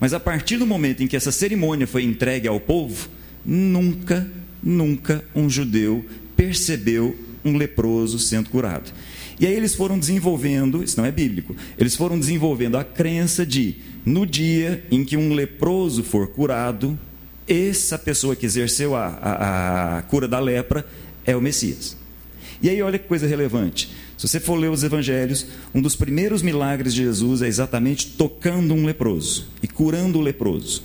Mas 0.00 0.12
a 0.12 0.18
partir 0.18 0.56
do 0.56 0.66
momento 0.66 1.02
em 1.02 1.06
que 1.06 1.16
essa 1.16 1.30
cerimônia 1.30 1.86
foi 1.86 2.02
entregue 2.02 2.48
ao 2.48 2.58
povo, 2.58 3.08
nunca, 3.44 4.26
nunca 4.62 5.22
um 5.34 5.48
judeu 5.48 6.04
percebeu 6.34 7.16
um 7.44 7.56
leproso 7.56 8.18
sendo 8.18 8.50
curado. 8.50 8.92
E 9.38 9.46
aí 9.46 9.54
eles 9.54 9.74
foram 9.74 9.98
desenvolvendo, 9.98 10.82
isso 10.82 10.96
não 10.96 11.04
é 11.04 11.10
bíblico, 11.10 11.56
eles 11.76 11.96
foram 11.96 12.18
desenvolvendo 12.18 12.76
a 12.76 12.84
crença 12.84 13.44
de, 13.44 13.76
no 14.04 14.24
dia 14.24 14.84
em 14.90 15.04
que 15.04 15.16
um 15.16 15.34
leproso 15.34 16.02
for 16.04 16.28
curado, 16.28 16.98
essa 17.46 17.98
pessoa 17.98 18.36
que 18.36 18.46
exerceu 18.46 18.94
a, 18.94 19.06
a, 19.06 19.98
a 19.98 20.02
cura 20.02 20.28
da 20.28 20.38
lepra 20.38 20.86
é 21.26 21.36
o 21.36 21.40
Messias. 21.40 21.96
E 22.62 22.70
aí 22.70 22.80
olha 22.80 22.98
que 22.98 23.08
coisa 23.08 23.26
relevante. 23.26 23.90
Se 24.16 24.28
você 24.28 24.40
for 24.40 24.54
ler 24.54 24.70
os 24.70 24.84
evangelhos, 24.84 25.46
um 25.74 25.82
dos 25.82 25.96
primeiros 25.96 26.40
milagres 26.40 26.94
de 26.94 27.02
Jesus 27.02 27.42
é 27.42 27.48
exatamente 27.48 28.06
tocando 28.12 28.72
um 28.72 28.86
leproso 28.86 29.48
e 29.62 29.68
curando 29.68 30.18
o 30.18 30.22
leproso. 30.22 30.82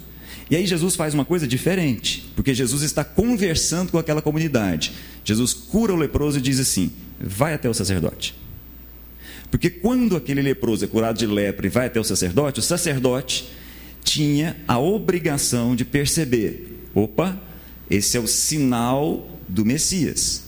E 0.50 0.56
aí 0.56 0.66
Jesus 0.66 0.96
faz 0.96 1.14
uma 1.14 1.24
coisa 1.24 1.48
diferente, 1.48 2.28
porque 2.36 2.54
Jesus 2.54 2.82
está 2.82 3.04
conversando 3.04 3.92
com 3.92 4.00
aquela 4.00 4.22
comunidade. 4.22 4.92
Jesus 5.24 5.54
cura 5.54 5.94
o 5.94 5.98
leproso 5.98 6.40
e 6.40 6.42
diz 6.42 6.60
assim: 6.60 6.92
vai 7.20 7.54
até 7.54 7.70
o 7.70 7.74
sacerdote. 7.74 8.36
Porque 9.52 9.70
quando 9.70 10.16
aquele 10.16 10.42
leproso 10.42 10.86
é 10.86 10.88
curado 10.88 11.18
de 11.18 11.26
lepra 11.26 11.66
e 11.68 11.70
vai 11.70 11.88
até 11.88 12.00
o 12.00 12.04
sacerdote, 12.04 12.60
o 12.60 12.64
sacerdote 12.64 13.50
tinha 14.04 14.56
a 14.68 14.80
obrigação 14.80 15.76
de 15.76 15.86
perceber: 15.86 16.84
opa, 16.96 17.40
esse 17.90 18.18
é 18.18 18.20
o 18.20 18.28
sinal 18.28 19.28
do 19.48 19.64
Messias. 19.64 20.46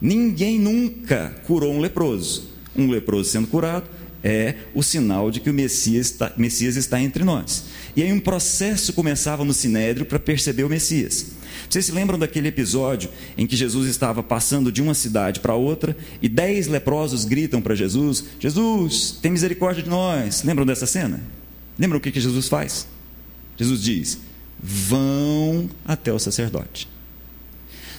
Ninguém 0.00 0.58
nunca 0.58 1.40
curou 1.46 1.72
um 1.72 1.80
leproso. 1.80 2.50
Um 2.74 2.88
leproso 2.88 3.30
sendo 3.30 3.48
curado 3.48 3.88
é 4.22 4.54
o 4.74 4.82
sinal 4.82 5.30
de 5.30 5.40
que 5.40 5.50
o 5.50 5.54
Messias 5.54 6.06
está, 6.06 6.32
Messias 6.36 6.76
está 6.76 7.00
entre 7.00 7.24
nós. 7.24 7.64
E 7.96 8.02
aí 8.02 8.12
um 8.12 8.20
processo 8.20 8.92
começava 8.92 9.44
no 9.44 9.52
Sinédrio 9.52 10.06
para 10.06 10.18
perceber 10.18 10.64
o 10.64 10.68
Messias. 10.68 11.32
Vocês 11.68 11.86
se 11.86 11.92
lembram 11.92 12.18
daquele 12.18 12.48
episódio 12.48 13.10
em 13.36 13.46
que 13.46 13.56
Jesus 13.56 13.88
estava 13.88 14.22
passando 14.22 14.70
de 14.70 14.80
uma 14.80 14.94
cidade 14.94 15.40
para 15.40 15.54
outra 15.54 15.96
e 16.22 16.28
dez 16.28 16.66
leprosos 16.66 17.24
gritam 17.24 17.60
para 17.60 17.74
Jesus: 17.74 18.24
Jesus, 18.38 19.18
tem 19.20 19.32
misericórdia 19.32 19.82
de 19.82 19.90
nós. 19.90 20.42
Lembram 20.42 20.66
dessa 20.66 20.86
cena? 20.86 21.20
Lembram 21.78 21.98
o 21.98 22.00
que, 22.00 22.12
que 22.12 22.20
Jesus 22.20 22.48
faz? 22.48 22.86
Jesus 23.56 23.82
diz: 23.82 24.18
vão 24.62 25.68
até 25.84 26.12
o 26.12 26.18
sacerdote. 26.18 26.88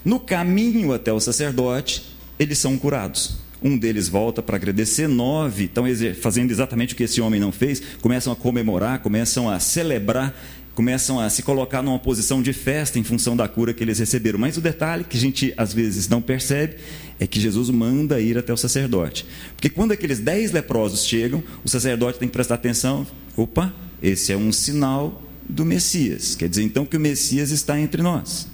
No 0.04 0.20
caminho 0.20 0.94
até 0.94 1.14
o 1.14 1.20
sacerdote, 1.20 2.04
eles 2.40 2.58
são 2.58 2.78
curados. 2.78 3.38
Um 3.64 3.78
deles 3.78 4.08
volta 4.08 4.42
para 4.42 4.56
agradecer, 4.56 5.08
nove 5.08 5.66
estão 5.66 5.86
fazendo 6.20 6.50
exatamente 6.50 6.94
o 6.94 6.98
que 6.98 7.04
esse 7.04 7.22
homem 7.22 7.40
não 7.40 7.52
fez, 7.52 7.82
começam 8.02 8.34
a 8.34 8.36
comemorar, 8.36 9.00
começam 9.00 9.50
a 9.50 9.60
celebrar 9.60 10.36
começam 10.74 11.20
a 11.20 11.30
se 11.30 11.44
colocar 11.44 11.82
numa 11.82 12.00
posição 12.00 12.42
de 12.42 12.54
festa 12.54 12.98
em 12.98 13.04
função 13.04 13.36
da 13.36 13.48
cura 13.48 13.74
que 13.74 13.84
eles 13.84 14.00
receberam. 14.00 14.40
Mas 14.40 14.58
o 14.58 14.62
detalhe 14.62 15.04
que 15.04 15.18
a 15.18 15.20
gente 15.20 15.54
às 15.58 15.74
vezes 15.74 16.08
não 16.08 16.22
percebe 16.22 16.76
é 17.20 17.28
que 17.28 17.40
Jesus 17.40 17.70
manda 17.70 18.20
ir 18.20 18.38
até 18.38 18.54
o 18.54 18.58
sacerdote. 18.58 19.26
Porque 19.56 19.70
quando 19.70 19.92
aqueles 19.92 20.20
dez 20.20 20.52
leprosos 20.52 21.06
chegam, 21.06 21.44
o 21.64 21.70
sacerdote 21.70 22.20
tem 22.20 22.28
que 22.28 22.34
prestar 22.34 22.56
atenção. 22.56 23.06
Opa, 23.36 23.74
esse 24.02 24.32
é 24.32 24.38
um 24.38 24.52
sinal 24.52 25.22
do 25.48 25.66
Messias. 25.66 26.36
Quer 26.36 26.50
dizer 26.50 26.64
então 26.64 26.86
que 26.86 26.98
o 26.98 27.00
Messias 27.00 27.52
está 27.52 27.80
entre 27.80 28.02
nós. 28.02 28.48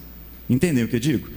Entendeu 0.50 0.86
o 0.86 0.88
que 0.88 0.96
eu 0.96 1.00
digo? 1.00 1.28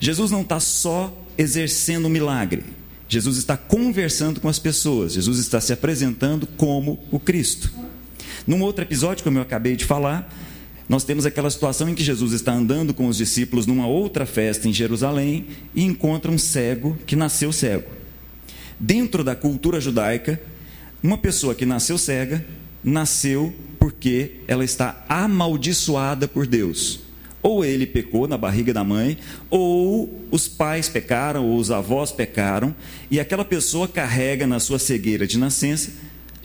Jesus 0.00 0.30
não 0.30 0.42
está 0.42 0.58
só 0.58 1.16
exercendo 1.36 2.06
um 2.06 2.10
milagre. 2.10 2.64
Jesus 3.12 3.36
está 3.36 3.58
conversando 3.58 4.40
com 4.40 4.48
as 4.48 4.58
pessoas. 4.58 5.12
Jesus 5.12 5.38
está 5.38 5.60
se 5.60 5.70
apresentando 5.70 6.46
como 6.46 6.98
o 7.10 7.20
Cristo. 7.20 7.70
Num 8.46 8.62
outro 8.62 8.82
episódio, 8.82 9.22
como 9.22 9.36
eu 9.36 9.42
acabei 9.42 9.76
de 9.76 9.84
falar, 9.84 10.34
nós 10.88 11.04
temos 11.04 11.26
aquela 11.26 11.50
situação 11.50 11.90
em 11.90 11.94
que 11.94 12.02
Jesus 12.02 12.32
está 12.32 12.54
andando 12.54 12.94
com 12.94 13.06
os 13.06 13.18
discípulos 13.18 13.66
numa 13.66 13.86
outra 13.86 14.24
festa 14.24 14.66
em 14.66 14.72
Jerusalém 14.72 15.48
e 15.74 15.84
encontra 15.84 16.32
um 16.32 16.38
cego 16.38 16.96
que 17.06 17.14
nasceu 17.14 17.52
cego. 17.52 17.90
Dentro 18.80 19.22
da 19.22 19.36
cultura 19.36 19.78
judaica, 19.78 20.40
uma 21.02 21.18
pessoa 21.18 21.54
que 21.54 21.66
nasceu 21.66 21.98
cega 21.98 22.42
nasceu 22.82 23.54
porque 23.78 24.36
ela 24.48 24.64
está 24.64 25.04
amaldiçoada 25.06 26.26
por 26.26 26.46
Deus. 26.46 27.00
Ou 27.42 27.64
ele 27.64 27.86
pecou 27.86 28.28
na 28.28 28.38
barriga 28.38 28.72
da 28.72 28.84
mãe, 28.84 29.18
ou 29.50 30.26
os 30.30 30.46
pais 30.46 30.88
pecaram, 30.88 31.46
ou 31.46 31.56
os 31.56 31.70
avós 31.70 32.12
pecaram, 32.12 32.74
e 33.10 33.18
aquela 33.18 33.44
pessoa 33.44 33.88
carrega 33.88 34.46
na 34.46 34.60
sua 34.60 34.78
cegueira 34.78 35.26
de 35.26 35.38
nascença 35.38 35.90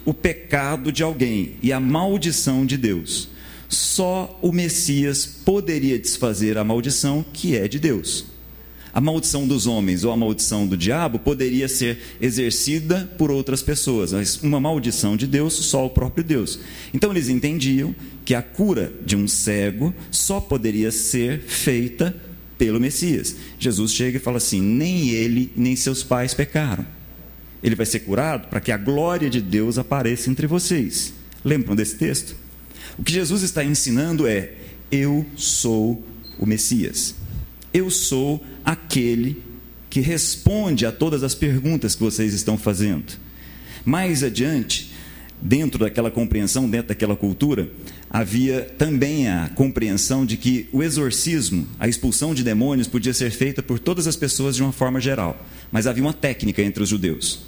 o 0.03 0.13
pecado 0.13 0.91
de 0.91 1.03
alguém 1.03 1.55
e 1.61 1.73
a 1.73 1.79
maldição 1.79 2.65
de 2.65 2.77
Deus. 2.77 3.29
Só 3.67 4.39
o 4.41 4.53
Messias 4.53 5.25
poderia 5.25 5.99
desfazer 5.99 6.57
a 6.57 6.63
maldição 6.63 7.25
que 7.33 7.57
é 7.57 7.67
de 7.67 7.77
Deus. 7.77 8.36
A 8.93 9.01
maldição 9.01 9.47
dos 9.47 9.67
homens 9.67 10.03
ou 10.03 10.11
a 10.11 10.17
maldição 10.17 10.65
do 10.65 10.77
diabo 10.77 11.19
poderia 11.19 11.67
ser 11.67 11.99
exercida 12.19 13.09
por 13.17 13.29
outras 13.29 13.61
pessoas, 13.61 14.13
mas 14.13 14.41
uma 14.41 14.59
maldição 14.59 15.15
de 15.15 15.27
Deus, 15.27 15.53
só 15.53 15.85
o 15.85 15.89
próprio 15.89 16.23
Deus. 16.23 16.59
Então 16.93 17.11
eles 17.11 17.29
entendiam 17.29 17.93
que 18.25 18.33
a 18.33 18.41
cura 18.41 18.91
de 19.05 19.15
um 19.15 19.27
cego 19.27 19.93
só 20.11 20.39
poderia 20.39 20.91
ser 20.91 21.41
feita 21.41 22.15
pelo 22.57 22.79
Messias. 22.79 23.35
Jesus 23.59 23.93
chega 23.93 24.17
e 24.17 24.21
fala 24.21 24.37
assim: 24.37 24.61
nem 24.61 25.09
ele, 25.09 25.51
nem 25.55 25.75
seus 25.75 26.03
pais 26.03 26.33
pecaram. 26.33 26.85
Ele 27.61 27.75
vai 27.75 27.85
ser 27.85 28.01
curado 28.01 28.47
para 28.47 28.59
que 28.59 28.71
a 28.71 28.77
glória 28.77 29.29
de 29.29 29.41
Deus 29.41 29.77
apareça 29.77 30.29
entre 30.29 30.47
vocês. 30.47 31.13
Lembram 31.43 31.75
desse 31.75 31.95
texto? 31.95 32.35
O 32.97 33.03
que 33.03 33.11
Jesus 33.11 33.43
está 33.43 33.63
ensinando 33.63 34.27
é: 34.27 34.53
eu 34.91 35.25
sou 35.35 36.03
o 36.39 36.45
Messias. 36.45 37.15
Eu 37.73 37.89
sou 37.89 38.43
aquele 38.67 39.41
que 39.89 40.01
responde 40.01 40.85
a 40.85 40.91
todas 40.91 41.23
as 41.23 41.33
perguntas 41.33 41.95
que 41.95 42.03
vocês 42.03 42.33
estão 42.33 42.57
fazendo. 42.57 43.13
Mais 43.85 44.23
adiante, 44.23 44.91
dentro 45.41 45.79
daquela 45.79 46.11
compreensão, 46.11 46.69
dentro 46.69 46.89
daquela 46.89 47.15
cultura, 47.15 47.69
havia 48.09 48.63
também 48.77 49.29
a 49.29 49.49
compreensão 49.55 50.25
de 50.25 50.35
que 50.35 50.67
o 50.73 50.83
exorcismo, 50.83 51.65
a 51.79 51.87
expulsão 51.87 52.35
de 52.35 52.43
demônios, 52.43 52.89
podia 52.89 53.13
ser 53.13 53.31
feita 53.31 53.63
por 53.63 53.79
todas 53.79 54.05
as 54.05 54.17
pessoas 54.17 54.57
de 54.57 54.61
uma 54.61 54.73
forma 54.73 54.99
geral, 54.99 55.41
mas 55.71 55.87
havia 55.87 56.03
uma 56.03 56.11
técnica 56.11 56.61
entre 56.61 56.83
os 56.83 56.89
judeus. 56.89 57.43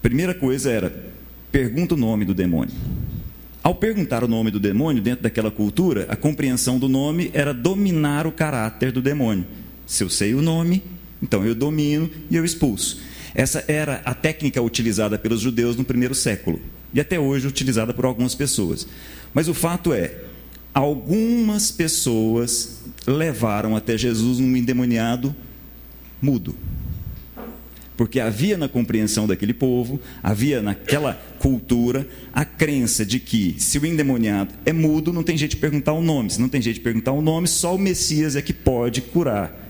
Primeira 0.00 0.32
coisa 0.32 0.70
era: 0.70 1.12
pergunta 1.50 1.94
o 1.94 1.98
nome 1.98 2.24
do 2.24 2.32
demônio. 2.32 2.74
Ao 3.62 3.74
perguntar 3.74 4.24
o 4.24 4.28
nome 4.28 4.50
do 4.50 4.58
demônio 4.58 5.02
dentro 5.02 5.22
daquela 5.22 5.50
cultura, 5.50 6.06
a 6.08 6.16
compreensão 6.16 6.78
do 6.78 6.88
nome 6.88 7.30
era 7.34 7.52
dominar 7.52 8.26
o 8.26 8.32
caráter 8.32 8.90
do 8.90 9.02
demônio. 9.02 9.44
Se 9.92 10.02
eu 10.02 10.08
sei 10.08 10.32
o 10.34 10.40
nome, 10.40 10.82
então 11.22 11.44
eu 11.44 11.54
domino 11.54 12.08
e 12.30 12.34
eu 12.34 12.46
expulso. 12.46 13.02
Essa 13.34 13.62
era 13.68 14.00
a 14.06 14.14
técnica 14.14 14.62
utilizada 14.62 15.18
pelos 15.18 15.38
judeus 15.38 15.76
no 15.76 15.84
primeiro 15.84 16.14
século 16.14 16.58
e 16.94 16.98
até 16.98 17.20
hoje 17.20 17.46
utilizada 17.46 17.92
por 17.92 18.06
algumas 18.06 18.34
pessoas. 18.34 18.86
Mas 19.34 19.48
o 19.48 19.54
fato 19.54 19.92
é, 19.92 20.14
algumas 20.72 21.70
pessoas 21.70 22.80
levaram 23.06 23.76
até 23.76 23.98
Jesus 23.98 24.40
um 24.40 24.56
endemoniado 24.56 25.36
mudo 26.22 26.56
porque 27.94 28.18
havia 28.18 28.56
na 28.56 28.68
compreensão 28.68 29.26
daquele 29.26 29.52
povo, 29.52 30.00
havia 30.22 30.62
naquela 30.62 31.14
cultura 31.38 32.04
a 32.32 32.44
crença 32.44 33.04
de 33.04 33.20
que 33.20 33.54
se 33.58 33.78
o 33.78 33.86
endemoniado 33.86 34.54
é 34.64 34.72
mudo, 34.72 35.12
não 35.12 35.22
tem 35.22 35.36
jeito 35.36 35.52
de 35.52 35.58
perguntar 35.58 35.92
o 35.92 36.02
nome. 36.02 36.30
Se 36.30 36.40
não 36.40 36.48
tem 36.48 36.60
jeito 36.60 36.76
de 36.76 36.80
perguntar 36.80 37.12
o 37.12 37.22
nome, 37.22 37.46
só 37.46 37.74
o 37.74 37.78
Messias 37.78 38.34
é 38.34 38.42
que 38.42 38.52
pode 38.52 39.02
curar. 39.02 39.61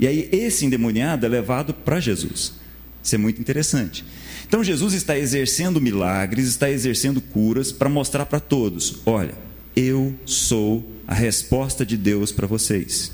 E 0.00 0.06
aí 0.06 0.28
esse 0.32 0.64
endemoniado 0.64 1.26
é 1.26 1.28
levado 1.28 1.74
para 1.74 2.00
Jesus. 2.00 2.54
Isso 3.02 3.14
é 3.14 3.18
muito 3.18 3.40
interessante. 3.40 4.04
Então 4.46 4.64
Jesus 4.64 4.94
está 4.94 5.16
exercendo 5.16 5.80
milagres, 5.80 6.48
está 6.48 6.70
exercendo 6.70 7.20
curas 7.20 7.70
para 7.70 7.88
mostrar 7.88 8.26
para 8.26 8.40
todos: 8.40 9.00
olha, 9.04 9.34
eu 9.76 10.14
sou 10.24 10.90
a 11.06 11.14
resposta 11.14 11.84
de 11.84 11.96
Deus 11.96 12.32
para 12.32 12.46
vocês. 12.46 13.12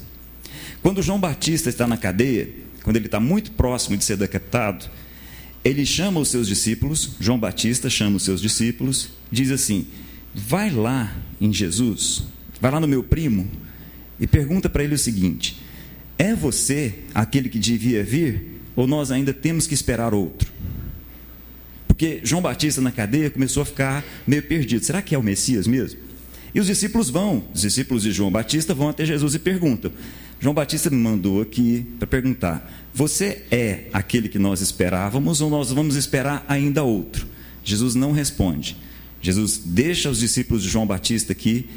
Quando 0.83 1.03
João 1.03 1.19
Batista 1.19 1.69
está 1.69 1.87
na 1.87 1.97
cadeia, 1.97 2.49
quando 2.83 2.97
ele 2.97 3.07
está 3.07 3.19
muito 3.19 3.51
próximo 3.51 3.97
de 3.97 4.05
ser 4.05 4.17
decapitado, 4.17 4.87
ele 5.65 5.85
chama 5.85 6.21
os 6.21 6.29
seus 6.29 6.47
discípulos, 6.47 7.17
João 7.19 7.39
Batista 7.39 7.91
chama 7.91 8.17
os 8.17 8.23
seus 8.23 8.41
discípulos, 8.41 9.09
diz 9.31 9.51
assim: 9.51 9.87
vai 10.33 10.71
lá 10.71 11.17
em 11.41 11.53
Jesus, 11.53 12.23
vai 12.61 12.71
lá 12.71 12.79
no 12.79 12.87
meu 12.87 13.03
primo 13.03 13.51
e 14.21 14.27
pergunta 14.27 14.69
para 14.69 14.85
ele 14.85 14.95
o 14.95 14.99
seguinte: 14.99 15.57
é 16.19 16.35
você 16.35 16.95
aquele 17.15 17.49
que 17.49 17.59
devia 17.59 18.03
vir 18.03 18.61
ou 18.75 18.87
nós 18.87 19.11
ainda 19.11 19.33
temos 19.33 19.67
que 19.67 19.75
esperar 19.75 20.15
outro? 20.15 20.53
Porque 21.87 22.21
João 22.23 22.43
Batista 22.43 22.81
na 22.81 22.93
cadeia 22.93 23.31
começou 23.31 23.63
a 23.63 23.67
ficar 23.67 24.05
meio 24.27 24.43
perdido. 24.43 24.85
Será 24.85 25.01
que 25.01 25.15
é 25.15 25.19
o 25.19 25.23
Messias 25.23 25.67
mesmo? 25.67 25.99
E 26.55 26.61
os 26.61 26.67
discípulos 26.67 27.11
vão, 27.11 27.45
os 27.55 27.63
discípulos 27.63 28.03
de 28.03 28.13
João 28.13 28.31
Batista 28.31 28.75
vão 28.75 28.89
até 28.89 29.05
Jesus 29.05 29.35
e 29.35 29.39
perguntam: 29.39 29.91
João 30.41 30.55
Batista 30.55 30.91
me 30.91 30.97
mandou 30.97 31.41
aqui 31.41 31.87
para 31.99 32.07
perguntar: 32.07 32.71
Você 32.95 33.43
é 33.51 33.89
aquele 33.93 34.29
que 34.29 34.39
nós 34.39 34.61
esperávamos 34.61 35.41
ou 35.41 35.51
nós 35.51 35.71
vamos 35.71 35.97
esperar 35.97 36.45
ainda 36.49 36.83
outro? 36.83 37.27
Jesus 37.65 37.95
não 37.95 38.13
responde. 38.13 38.77
Jesus 39.21 39.61
deixa 39.65 40.09
os 40.09 40.21
discípulos 40.21 40.63
de 40.63 40.69
João 40.69 40.87
Batista 40.87 41.33
aqui, 41.33 41.69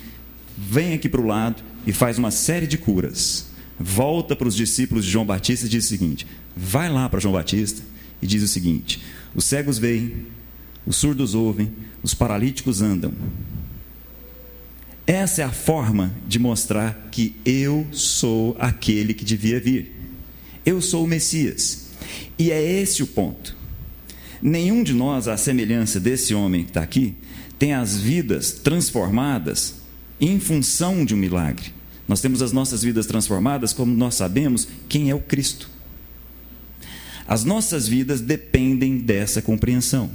vem 0.57 0.93
aqui 0.93 1.09
para 1.09 1.21
o 1.21 1.25
lado 1.25 1.63
e 1.87 1.91
faz 1.91 2.17
uma 2.17 2.31
série 2.31 2.67
de 2.67 2.77
curas. 2.77 3.48
Volta 3.79 4.35
para 4.35 4.47
os 4.47 4.55
discípulos 4.55 5.05
de 5.05 5.11
João 5.11 5.25
Batista 5.25 5.65
e 5.65 5.69
diz 5.69 5.85
o 5.85 5.87
seguinte: 5.87 6.27
Vai 6.55 6.89
lá 6.89 7.07
para 7.07 7.19
João 7.19 7.33
Batista 7.33 7.81
e 8.21 8.27
diz 8.27 8.43
o 8.43 8.47
seguinte: 8.47 9.01
Os 9.33 9.45
cegos 9.45 9.77
veem, 9.77 10.25
os 10.85 10.97
surdos 10.97 11.33
ouvem, 11.33 11.71
os 12.03 12.13
paralíticos 12.13 12.81
andam, 12.81 13.13
essa 15.09 15.41
é 15.41 15.43
a 15.43 15.51
forma 15.51 16.13
de 16.27 16.37
mostrar 16.37 17.09
que 17.11 17.35
eu 17.43 17.87
sou 17.91 18.55
aquele 18.59 19.11
que 19.11 19.25
devia 19.25 19.59
vir. 19.59 19.91
Eu 20.63 20.83
sou 20.83 21.03
o 21.03 21.07
Messias. 21.07 21.87
E 22.37 22.51
é 22.51 22.61
esse 22.61 23.01
o 23.01 23.07
ponto. 23.07 23.57
Nenhum 24.39 24.83
de 24.83 24.93
nós, 24.93 25.27
à 25.27 25.35
semelhança 25.35 25.99
desse 25.99 26.35
homem 26.35 26.61
que 26.61 26.69
está 26.69 26.83
aqui, 26.83 27.15
tem 27.57 27.73
as 27.73 27.97
vidas 27.97 28.51
transformadas 28.51 29.77
em 30.21 30.39
função 30.39 31.03
de 31.03 31.15
um 31.15 31.17
milagre. 31.17 31.73
Nós 32.09 32.21
temos 32.21 32.41
as 32.41 32.51
nossas 32.51 32.81
vidas 32.81 33.05
transformadas 33.05 33.71
como 33.71 33.95
nós 33.95 34.15
sabemos 34.15 34.67
quem 34.89 35.11
é 35.11 35.15
o 35.15 35.19
Cristo. 35.19 35.69
As 37.27 37.43
nossas 37.43 37.87
vidas 37.87 38.19
dependem 38.19 38.97
dessa 38.97 39.43
compreensão. 39.43 40.09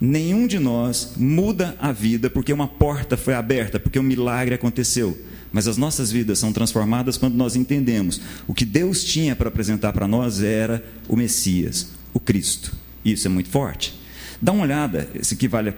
Nenhum 0.00 0.48
de 0.48 0.58
nós 0.58 1.12
muda 1.16 1.76
a 1.78 1.92
vida 1.92 2.28
porque 2.28 2.52
uma 2.52 2.66
porta 2.66 3.16
foi 3.16 3.34
aberta, 3.34 3.78
porque 3.78 4.00
um 4.00 4.02
milagre 4.02 4.56
aconteceu. 4.56 5.16
Mas 5.52 5.68
as 5.68 5.76
nossas 5.76 6.10
vidas 6.10 6.40
são 6.40 6.52
transformadas 6.52 7.16
quando 7.16 7.36
nós 7.36 7.54
entendemos 7.54 8.20
o 8.48 8.52
que 8.52 8.64
Deus 8.64 9.04
tinha 9.04 9.36
para 9.36 9.48
apresentar 9.48 9.92
para 9.92 10.08
nós 10.08 10.42
era 10.42 10.84
o 11.06 11.14
Messias, 11.14 11.92
o 12.12 12.18
Cristo. 12.18 12.74
Isso 13.04 13.28
é 13.28 13.30
muito 13.30 13.50
forte. 13.50 13.94
Dá 14.42 14.50
uma 14.50 14.64
olhada, 14.64 15.08
esse 15.14 15.34
aqui 15.34 15.46
vale 15.46 15.74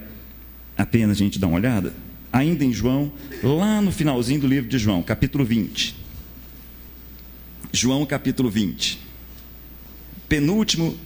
a 0.79 0.87
pena 0.87 1.13
a 1.13 1.17
gente 1.17 1.39
dar 1.39 1.49
uma 1.49 1.57
olhada. 1.57 1.93
Ainda 2.33 2.65
em 2.65 2.73
João, 2.73 3.13
lá 3.43 3.81
no 3.83 3.93
finalzinho 3.93 4.41
do 4.41 4.47
livro 4.47 4.69
de 4.69 4.79
João, 4.79 5.03
capítulo 5.03 5.45
20. 5.45 5.95
João, 7.73 8.07
capítulo 8.07 8.51
20. 8.51 8.99
Penúltimo 10.29 10.97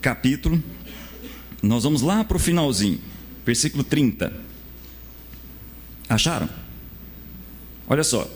capítulo 0.00 0.62
nós 1.62 1.84
vamos 1.84 2.02
lá 2.02 2.24
para 2.24 2.36
o 2.36 2.40
finalzinho, 2.40 3.00
versículo 3.46 3.84
30. 3.84 4.32
Acharam? 6.08 6.48
Olha 7.86 8.02
só. 8.02 8.28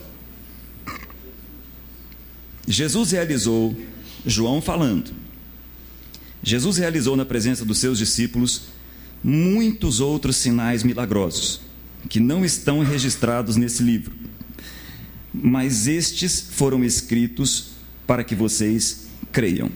Jesus 2.68 3.10
realizou, 3.10 3.76
João 4.24 4.62
falando, 4.62 5.12
Jesus 6.42 6.76
realizou 6.78 7.16
na 7.16 7.24
presença 7.24 7.64
dos 7.64 7.78
seus 7.78 7.98
discípulos 7.98 8.68
muitos 9.22 9.98
outros 9.98 10.36
sinais 10.36 10.84
milagrosos, 10.84 11.60
que 12.08 12.20
não 12.20 12.44
estão 12.44 12.80
registrados 12.80 13.56
nesse 13.56 13.82
livro, 13.82 14.14
mas 15.32 15.86
estes 15.86 16.40
foram 16.52 16.84
escritos 16.84 17.72
para 18.06 18.24
que 18.24 18.34
vocês 18.34 19.06
creiam. 19.32 19.70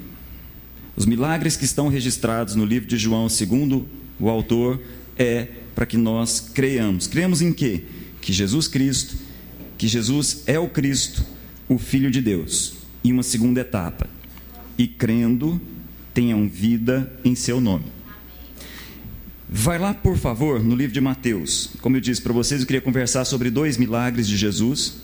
Os 0.96 1.06
milagres 1.06 1.56
que 1.56 1.64
estão 1.64 1.88
registrados 1.88 2.54
no 2.54 2.64
livro 2.64 2.88
de 2.88 2.96
João, 2.96 3.28
segundo 3.28 3.86
o 4.18 4.28
autor, 4.28 4.80
é 5.18 5.48
para 5.74 5.86
que 5.86 5.96
nós 5.96 6.40
creiamos. 6.40 7.06
Creiamos 7.06 7.42
em 7.42 7.52
quê? 7.52 7.84
Que 8.20 8.32
Jesus 8.32 8.68
Cristo, 8.68 9.16
que 9.78 9.88
Jesus 9.88 10.42
é 10.46 10.58
o 10.58 10.68
Cristo, 10.68 11.24
o 11.68 11.78
Filho 11.78 12.10
de 12.10 12.20
Deus. 12.20 12.74
E 13.02 13.12
uma 13.12 13.22
segunda 13.22 13.60
etapa. 13.60 14.08
E 14.76 14.86
crendo, 14.86 15.60
tenham 16.12 16.48
vida 16.48 17.10
em 17.24 17.34
seu 17.34 17.60
nome. 17.60 17.86
Vai 19.52 19.80
lá, 19.80 19.92
por 19.92 20.16
favor, 20.16 20.62
no 20.62 20.76
livro 20.76 20.94
de 20.94 21.00
Mateus. 21.00 21.70
Como 21.80 21.96
eu 21.96 22.00
disse 22.00 22.22
para 22.22 22.32
vocês, 22.32 22.60
eu 22.60 22.66
queria 22.68 22.80
conversar 22.80 23.24
sobre 23.24 23.50
dois 23.50 23.76
milagres 23.76 24.28
de 24.28 24.36
Jesus. 24.36 24.98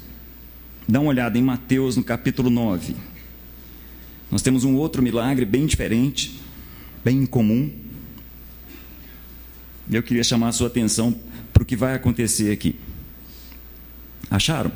Dá 0.88 1.00
uma 1.00 1.09
olhada 1.09 1.37
em 1.37 1.42
Mateus, 1.42 1.96
no 1.96 2.04
capítulo 2.04 2.48
9. 2.48 2.94
Nós 4.30 4.42
temos 4.42 4.62
um 4.62 4.76
outro 4.76 5.02
milagre 5.02 5.44
bem 5.44 5.66
diferente, 5.66 6.40
bem 7.04 7.22
incomum. 7.22 7.72
Eu 9.90 10.00
queria 10.00 10.22
chamar 10.22 10.50
a 10.50 10.52
sua 10.52 10.68
atenção 10.68 11.12
para 11.52 11.64
o 11.64 11.66
que 11.66 11.74
vai 11.74 11.96
acontecer 11.96 12.52
aqui. 12.52 12.76
Acharam? 14.30 14.70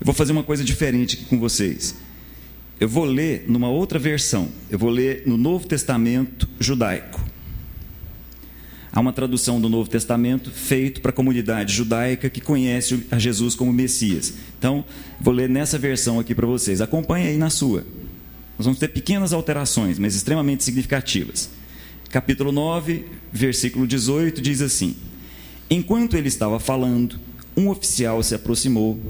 Eu 0.00 0.06
vou 0.06 0.14
fazer 0.14 0.32
uma 0.32 0.42
coisa 0.42 0.64
diferente 0.64 1.16
aqui 1.16 1.26
com 1.26 1.38
vocês. 1.38 1.94
Eu 2.80 2.88
vou 2.88 3.04
ler 3.04 3.44
numa 3.48 3.68
outra 3.68 3.98
versão. 3.98 4.48
Eu 4.70 4.78
vou 4.78 4.88
ler 4.88 5.24
no 5.26 5.36
Novo 5.36 5.66
Testamento 5.66 6.48
judaico. 6.58 7.29
Há 8.92 8.98
uma 8.98 9.12
tradução 9.12 9.60
do 9.60 9.68
Novo 9.68 9.88
Testamento 9.88 10.50
feito 10.50 11.00
para 11.00 11.10
a 11.10 11.14
comunidade 11.14 11.72
judaica 11.72 12.28
que 12.28 12.40
conhece 12.40 13.06
a 13.10 13.18
Jesus 13.18 13.54
como 13.54 13.72
Messias. 13.72 14.34
Então, 14.58 14.84
vou 15.20 15.32
ler 15.32 15.48
nessa 15.48 15.78
versão 15.78 16.18
aqui 16.18 16.34
para 16.34 16.46
vocês. 16.46 16.80
Acompanhe 16.80 17.28
aí 17.28 17.36
na 17.36 17.50
sua. 17.50 17.84
Nós 18.58 18.64
vamos 18.64 18.80
ter 18.80 18.88
pequenas 18.88 19.32
alterações, 19.32 19.98
mas 19.98 20.16
extremamente 20.16 20.64
significativas. 20.64 21.50
Capítulo 22.10 22.50
9, 22.50 23.04
versículo 23.32 23.86
18 23.86 24.42
diz 24.42 24.60
assim: 24.60 24.96
Enquanto 25.70 26.16
ele 26.16 26.26
estava 26.26 26.58
falando, 26.58 27.20
um 27.56 27.68
oficial 27.68 28.20
se 28.24 28.34
aproximou, 28.34 29.00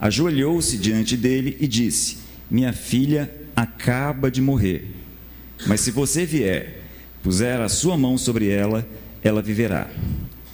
ajoelhou-se 0.00 0.78
diante 0.78 1.14
dele 1.14 1.58
e 1.60 1.68
disse: 1.68 2.16
Minha 2.50 2.72
filha 2.72 3.30
acaba 3.54 4.30
de 4.30 4.40
morrer, 4.40 4.90
mas 5.66 5.80
se 5.82 5.90
você 5.90 6.24
vier, 6.24 6.82
puser 7.22 7.60
a 7.60 7.68
sua 7.68 7.98
mão 7.98 8.16
sobre 8.16 8.48
ela, 8.48 8.88
ela 9.22 9.42
viverá. 9.42 9.90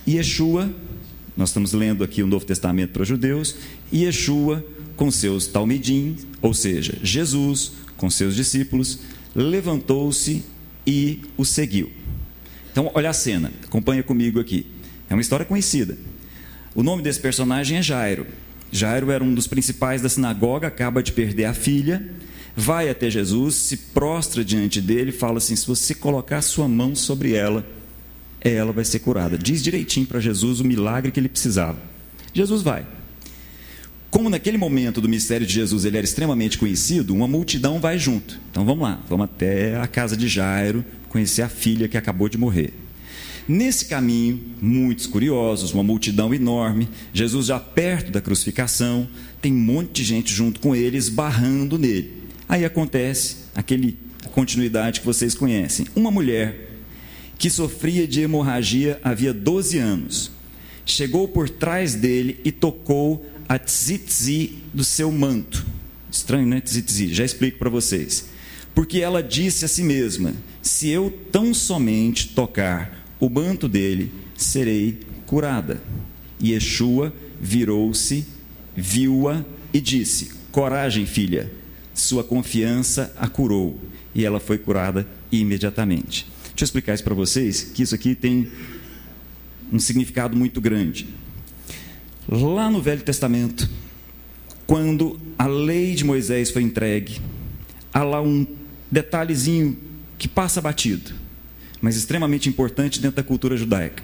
Yeshua, 0.07 0.71
nós 1.37 1.51
estamos 1.51 1.73
lendo 1.73 2.03
aqui 2.03 2.23
o 2.23 2.27
Novo 2.27 2.45
Testamento 2.45 2.93
para 2.93 3.03
os 3.03 3.09
judeus, 3.09 3.57
Yeshua, 3.93 4.65
com 4.97 5.11
seus 5.11 5.47
talmidim, 5.47 6.17
ou 6.41 6.55
seja, 6.55 6.99
Jesus, 7.03 7.73
com 7.97 8.09
seus 8.09 8.35
discípulos, 8.35 9.01
levantou-se 9.35 10.43
e 10.87 11.21
o 11.37 11.45
seguiu. 11.45 11.91
Então, 12.73 12.91
olha 12.95 13.11
a 13.11 13.13
cena, 13.13 13.53
acompanha 13.65 14.03
comigo 14.03 14.41
aqui. 14.41 14.67
É 15.09 15.15
uma 15.15 15.21
história 15.21 15.45
conhecida. 15.45 15.97
O 16.75 16.83
nome 16.83 17.03
desse 17.03 17.21
personagem 17.21 17.79
é 17.79 17.83
Jairo. 17.83 18.27
Jairo 18.71 19.11
era 19.11 19.23
um 19.23 19.33
dos 19.33 19.47
principais 19.47 20.03
da 20.03 20.09
sinagoga, 20.09 20.69
acaba 20.69 21.03
de 21.03 21.13
perder 21.13 21.45
a 21.45 21.55
filha, 21.55 22.07
vai 22.55 22.89
até 22.89 23.09
Jesus, 23.09 23.55
se 23.55 23.77
prostra 23.77 24.45
diante 24.45 24.81
dele 24.81 25.13
fala 25.13 25.39
assim: 25.39 25.57
se 25.57 25.67
você 25.67 25.95
colocar 25.95 26.43
sua 26.43 26.69
mão 26.69 26.95
sobre 26.95 27.33
ela, 27.33 27.65
ela 28.41 28.73
vai 28.73 28.85
ser 28.85 29.01
curada. 29.01 29.37
Diz 29.37 29.63
direitinho 29.63 30.07
para 30.07 30.21
Jesus 30.21 30.61
o 30.61 30.65
milagre 30.65 31.11
que 31.11 31.21
ele 31.21 31.29
precisava. 31.29 31.79
Jesus 32.33 32.63
vai. 32.63 32.87
Como 34.11 34.31
naquele 34.31 34.57
momento 34.57 35.01
do 35.01 35.09
mistério 35.09 35.47
de 35.47 35.53
Jesus 35.53 35.85
ele 35.85 35.97
era 35.97 36.05
extremamente 36.05 36.57
conhecido, 36.57 37.15
uma 37.15 37.29
multidão 37.29 37.81
vai 37.81 37.99
junto. 37.99 38.41
Então 38.51 38.65
vamos 38.65 38.83
lá, 38.83 39.01
vamos 39.09 39.25
até 39.25 39.77
a 39.79 39.87
casa 39.87 40.17
de 40.17 40.29
Jairo, 40.29 40.85
conhecer 41.09 41.43
a 41.43 41.49
filha 41.49 41.89
que 41.89 41.99
acabou 41.99 42.29
de 42.29 42.39
morrer. 42.39 42.73
Nesse 43.49 43.85
caminho, 43.85 44.41
muitos 44.61 45.07
curiosos, 45.07 45.73
uma 45.73 45.83
multidão 45.83 46.35
enorme, 46.35 46.89
Jesus 47.13 47.47
já 47.47 47.61
perto 47.61 48.11
da 48.11 48.21
crucificação, 48.21 49.09
tem 49.41 49.53
um 49.53 49.59
monte 49.59 50.03
de 50.03 50.05
gente 50.05 50.33
junto 50.33 50.61
com 50.61 50.75
ele, 50.75 50.97
esbarrando 50.97 51.79
nele. 51.79 52.25
Aí 52.49 52.65
acontece 52.65 53.37
aquele 53.55 53.97
continuidade 54.33 55.01
que 55.01 55.07
vocês 55.07 55.35
conhecem. 55.35 55.87
Uma 55.95 56.11
mulher 56.11 56.66
que 57.39 57.51
sofria 57.51 58.07
de 58.07 58.23
hemorragia 58.23 59.01
havia 59.03 59.33
12 59.33 59.79
anos, 59.79 60.31
chegou 60.85 61.29
por 61.29 61.49
trás 61.49 61.95
dele 61.95 62.41
e 62.45 62.51
tocou 62.51 63.27
a 63.49 63.59
tzitzi 63.59 64.55
do 64.73 64.85
seu 64.85 65.11
manto. 65.13 65.65
Estranho, 66.11 66.47
né? 66.47 66.61
Tzitzi, 66.61 67.13
já 67.13 67.25
explico 67.25 67.59
para 67.59 67.71
vocês. 67.71 68.29
Porque 68.75 69.01
ela 69.01 69.23
disse 69.23 69.65
a 69.65 69.69
si 69.69 69.83
mesma: 69.83 70.35
Se 70.63 70.89
eu 70.89 71.11
tão 71.31 71.53
somente 71.53 72.29
tocar 72.29 73.07
o 73.21 73.29
manto 73.29 73.69
dele, 73.69 74.13
serei 74.37 74.99
curada. 75.27 75.81
E 76.39 76.53
Yeshua 76.53 77.13
virou-se, 77.41 78.27
viu-a 78.75 79.45
e 79.73 79.81
disse: 79.81 80.31
Coragem, 80.53 81.07
filha, 81.07 81.51
sua 81.95 82.25
confiança 82.25 83.13
a 83.19 83.29
curou. 83.29 83.79
E 84.15 84.25
ela 84.25 84.41
foi 84.41 84.59
curada 84.59 85.07
imediatamente. 85.31 86.27
Deixa 86.57 86.65
eu 86.65 86.67
explicar 86.67 86.95
isso 86.95 87.05
para 87.05 87.15
vocês, 87.15 87.63
que 87.63 87.83
isso 87.83 87.95
aqui 87.95 88.15
tem 88.15 88.51
um 89.73 89.79
significado 89.79 90.37
muito 90.37 90.61
grande. 90.61 91.07
Lá 92.29 92.71
no 92.71 92.83
Velho 92.83 93.03
Testamento, 93.03 93.69
quando 94.67 95.21
a 95.39 95.47
lei 95.47 95.95
de 95.95 96.03
Moisés 96.03 96.51
foi 96.51 96.63
entregue, 96.63 97.21
há 97.93 98.03
lá 98.03 98.21
um 98.21 98.45
detalhezinho 98.91 99.79
que 100.19 100.27
passa 100.27 100.61
batido 100.61 101.27
mas 101.81 101.97
extremamente 101.97 102.49
importante 102.49 103.01
dentro 103.01 103.17
da 103.17 103.23
cultura 103.23 103.57
judaica. 103.57 104.03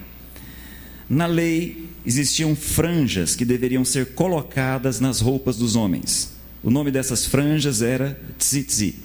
Na 1.09 1.27
lei 1.27 1.88
existiam 2.05 2.55
franjas 2.55 3.35
que 3.35 3.45
deveriam 3.45 3.85
ser 3.85 4.15
colocadas 4.15 5.01
nas 5.01 5.21
roupas 5.21 5.57
dos 5.57 5.77
homens. 5.77 6.33
O 6.62 6.71
nome 6.71 6.91
dessas 6.91 7.27
franjas 7.27 7.83
era 7.83 8.17
tzitzi. 8.38 8.97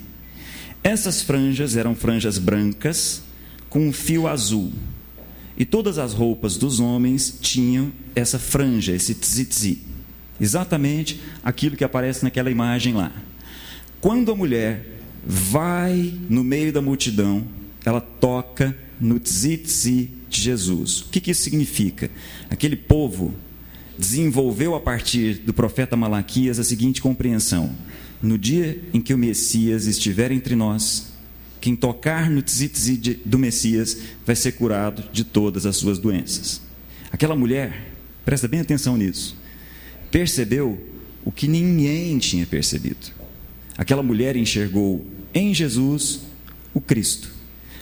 Essas 0.84 1.22
franjas 1.22 1.76
eram 1.76 1.96
franjas 1.96 2.38
brancas 2.38 3.24
com 3.70 3.88
um 3.88 3.94
fio 3.94 4.28
azul. 4.28 4.72
E 5.58 5.66
todas 5.66 5.98
as 5.98 6.14
roupas 6.14 6.58
dos 6.58 6.80
homens 6.80 7.38
tinham 7.42 7.92
essa 8.16 8.38
franja, 8.38 8.94
esse 8.94 9.14
tzitzi. 9.16 9.80
Exatamente 10.40 11.20
aquilo 11.44 11.76
que 11.76 11.84
aparece 11.84 12.24
naquela 12.24 12.52
imagem 12.52 12.94
lá. 12.94 13.12
Quando 14.00 14.32
a 14.32 14.36
mulher 14.36 15.00
vai 15.26 16.14
no 16.30 16.44
meio 16.44 16.72
da 16.72 16.82
multidão 16.82 17.44
ela 17.88 18.02
toca 18.02 18.78
no 19.00 19.18
tzitzi 19.18 20.10
de 20.30 20.42
Jesus. 20.42 21.02
O 21.02 21.10
que, 21.10 21.22
que 21.22 21.32
isso 21.32 21.44
significa? 21.44 22.12
Aquele 22.50 22.76
povo 22.76 23.34
desenvolveu 23.98 24.76
a 24.76 24.80
partir 24.82 25.36
do 25.36 25.54
profeta 25.54 25.96
Malaquias 25.96 26.60
a 26.60 26.66
seguinte 26.66 27.02
compreensão: 27.02 27.74
no 28.22 28.38
dia 28.38 28.78
em 28.94 29.00
que 29.00 29.14
o 29.14 29.18
Messias 29.18 29.88
estiver 29.88 30.34
entre 30.34 30.54
nós, 30.54 31.14
quem 31.60 31.76
tocar 31.76 32.30
no 32.30 32.42
tzitzi 32.42 33.20
do 33.26 33.38
Messias 33.40 33.98
vai 34.26 34.36
ser 34.36 34.54
curado 34.54 35.04
de 35.12 35.24
todas 35.24 35.66
as 35.66 35.76
suas 35.78 35.98
doenças. 35.98 36.62
Aquela 37.12 37.36
mulher, 37.36 37.92
presta 38.26 38.48
bem 38.48 38.60
atenção 38.60 38.98
nisso, 38.98 39.38
percebeu 40.12 40.80
o 41.26 41.32
que 41.32 41.48
ninguém 41.48 42.18
tinha 42.18 42.46
percebido. 42.46 43.12
Aquela 43.78 44.02
mulher 44.02 44.36
enxergou 44.36 45.06
em 45.34 45.54
Jesus 45.54 46.22
o 46.74 46.82
Cristo. 46.82 47.30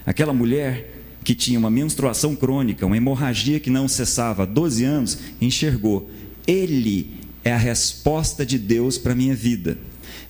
Aquela 0.05 0.33
mulher 0.33 0.93
que 1.23 1.33
tinha 1.33 1.57
uma 1.57 1.71
menstruação 1.71 2.35
crônica, 2.35 2.85
uma 2.85 2.97
hemorragia 2.97 3.59
que 3.59 3.69
não 3.69 3.87
cessava 3.87 4.43
há 4.43 4.45
12 4.45 4.83
anos, 4.83 5.17
enxergou: 5.41 6.09
Ele 6.45 7.11
é 7.43 7.51
a 7.51 7.57
resposta 7.57 8.45
de 8.45 8.57
Deus 8.57 8.97
para 8.97 9.13
a 9.13 9.15
minha 9.15 9.35
vida. 9.35 9.77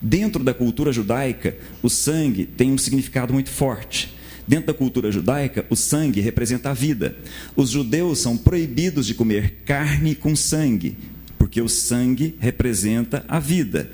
Dentro 0.01 0.43
da 0.43 0.53
cultura 0.53 0.91
judaica, 0.91 1.57
o 1.81 1.89
sangue 1.89 2.45
tem 2.45 2.71
um 2.71 2.77
significado 2.77 3.33
muito 3.33 3.49
forte. 3.49 4.13
Dentro 4.47 4.67
da 4.67 4.73
cultura 4.73 5.11
judaica, 5.11 5.65
o 5.69 5.75
sangue 5.75 6.21
representa 6.21 6.69
a 6.69 6.73
vida. 6.73 7.17
Os 7.55 7.69
judeus 7.69 8.19
são 8.19 8.37
proibidos 8.37 9.07
de 9.07 9.15
comer 9.15 9.61
carne 9.65 10.13
com 10.13 10.35
sangue, 10.35 10.97
porque 11.37 11.61
o 11.61 11.69
sangue 11.69 12.35
representa 12.39 13.25
a 13.27 13.39
vida 13.39 13.89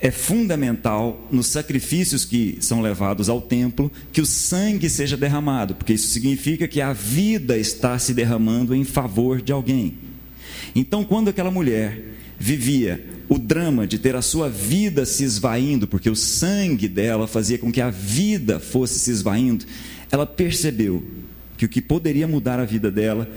é 0.00 0.10
fundamental 0.10 1.26
nos 1.30 1.48
sacrifícios 1.48 2.24
que 2.24 2.58
são 2.60 2.80
levados 2.80 3.28
ao 3.28 3.40
templo 3.40 3.90
que 4.12 4.20
o 4.20 4.26
sangue 4.26 4.88
seja 4.88 5.16
derramado, 5.16 5.74
porque 5.74 5.92
isso 5.92 6.08
significa 6.08 6.68
que 6.68 6.80
a 6.80 6.92
vida 6.92 7.56
está 7.56 7.98
se 7.98 8.14
derramando 8.14 8.74
em 8.74 8.84
favor 8.84 9.42
de 9.42 9.52
alguém. 9.52 9.94
Então, 10.74 11.02
quando 11.02 11.28
aquela 11.28 11.50
mulher 11.50 12.17
vivia 12.38 13.04
o 13.28 13.38
drama 13.38 13.86
de 13.86 13.98
ter 13.98 14.14
a 14.16 14.22
sua 14.22 14.48
vida 14.48 15.04
se 15.04 15.24
esvaindo, 15.24 15.86
porque 15.86 16.08
o 16.08 16.16
sangue 16.16 16.88
dela 16.88 17.26
fazia 17.26 17.58
com 17.58 17.70
que 17.70 17.80
a 17.80 17.90
vida 17.90 18.58
fosse 18.60 18.98
se 18.98 19.10
esvaindo, 19.10 19.64
ela 20.10 20.24
percebeu 20.24 21.04
que 21.56 21.66
o 21.66 21.68
que 21.68 21.82
poderia 21.82 22.28
mudar 22.28 22.60
a 22.60 22.64
vida 22.64 22.90
dela 22.90 23.28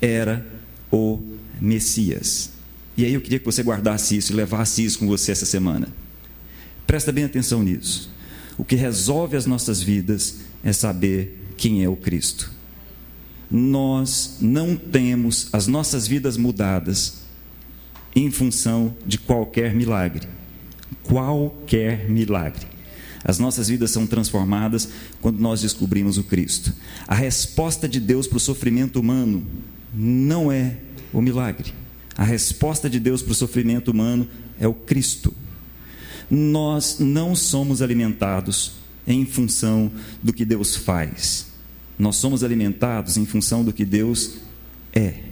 era 0.00 0.46
o 0.92 1.18
Messias. 1.60 2.50
E 2.96 3.04
aí 3.04 3.14
eu 3.14 3.20
queria 3.20 3.38
que 3.38 3.44
você 3.44 3.62
guardasse 3.62 4.16
isso 4.16 4.32
e 4.32 4.36
levasse 4.36 4.84
isso 4.84 4.98
com 4.98 5.06
você 5.06 5.32
essa 5.32 5.46
semana. 5.46 5.88
Presta 6.86 7.10
bem 7.10 7.24
atenção 7.24 7.62
nisso. 7.62 8.10
O 8.58 8.64
que 8.64 8.76
resolve 8.76 9.36
as 9.36 9.46
nossas 9.46 9.82
vidas 9.82 10.40
é 10.62 10.72
saber 10.72 11.38
quem 11.56 11.82
é 11.82 11.88
o 11.88 11.96
Cristo. 11.96 12.52
Nós 13.50 14.36
não 14.40 14.76
temos 14.76 15.48
as 15.52 15.66
nossas 15.66 16.06
vidas 16.06 16.36
mudadas 16.36 17.19
em 18.14 18.30
função 18.30 18.94
de 19.06 19.18
qualquer 19.18 19.74
milagre. 19.74 20.28
Qualquer 21.02 22.08
milagre. 22.08 22.66
As 23.22 23.38
nossas 23.38 23.68
vidas 23.68 23.90
são 23.90 24.06
transformadas 24.06 24.88
quando 25.20 25.38
nós 25.38 25.60
descobrimos 25.60 26.16
o 26.16 26.24
Cristo. 26.24 26.72
A 27.06 27.14
resposta 27.14 27.88
de 27.88 28.00
Deus 28.00 28.26
para 28.26 28.38
o 28.38 28.40
sofrimento 28.40 29.00
humano 29.00 29.44
não 29.92 30.50
é 30.50 30.76
o 31.12 31.20
milagre. 31.20 31.72
A 32.16 32.24
resposta 32.24 32.88
de 32.88 32.98
Deus 32.98 33.22
para 33.22 33.32
o 33.32 33.34
sofrimento 33.34 33.90
humano 33.90 34.26
é 34.58 34.66
o 34.66 34.74
Cristo 34.74 35.34
nós 36.30 36.98
não 37.00 37.34
somos 37.34 37.82
alimentados 37.82 38.72
em 39.06 39.26
função 39.26 39.90
do 40.22 40.32
que 40.32 40.44
Deus 40.44 40.76
faz. 40.76 41.46
Nós 41.98 42.16
somos 42.16 42.44
alimentados 42.44 43.16
em 43.16 43.26
função 43.26 43.64
do 43.64 43.72
que 43.72 43.84
Deus 43.84 44.36
é. 44.92 45.24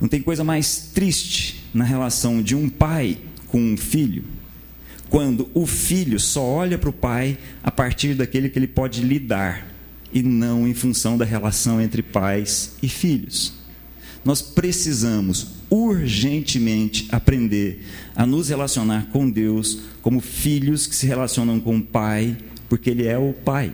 Não 0.00 0.08
tem 0.08 0.22
coisa 0.22 0.42
mais 0.42 0.90
triste 0.94 1.62
na 1.74 1.84
relação 1.84 2.40
de 2.40 2.54
um 2.54 2.68
pai 2.68 3.18
com 3.48 3.60
um 3.60 3.76
filho, 3.76 4.24
quando 5.10 5.50
o 5.52 5.66
filho 5.66 6.18
só 6.18 6.42
olha 6.42 6.78
para 6.78 6.88
o 6.88 6.92
pai 6.92 7.36
a 7.62 7.70
partir 7.70 8.14
daquele 8.14 8.48
que 8.48 8.58
ele 8.58 8.68
pode 8.68 9.02
lidar 9.02 9.66
e 10.12 10.22
não 10.22 10.66
em 10.66 10.72
função 10.72 11.18
da 11.18 11.24
relação 11.24 11.80
entre 11.80 12.00
pais 12.00 12.76
e 12.80 12.88
filhos. 12.88 13.52
Nós 14.24 14.40
precisamos 14.40 15.48
urgentemente 15.68 17.08
aprender 17.10 17.84
a 18.14 18.24
nos 18.24 18.48
relacionar 18.48 19.08
com 19.12 19.28
Deus 19.28 19.80
como 20.00 20.20
filhos 20.20 20.86
que 20.86 20.94
se 20.94 21.06
relacionam 21.06 21.60
com 21.60 21.76
o 21.76 21.82
Pai, 21.82 22.36
porque 22.68 22.90
Ele 22.90 23.06
é 23.06 23.18
o 23.18 23.32
Pai, 23.32 23.72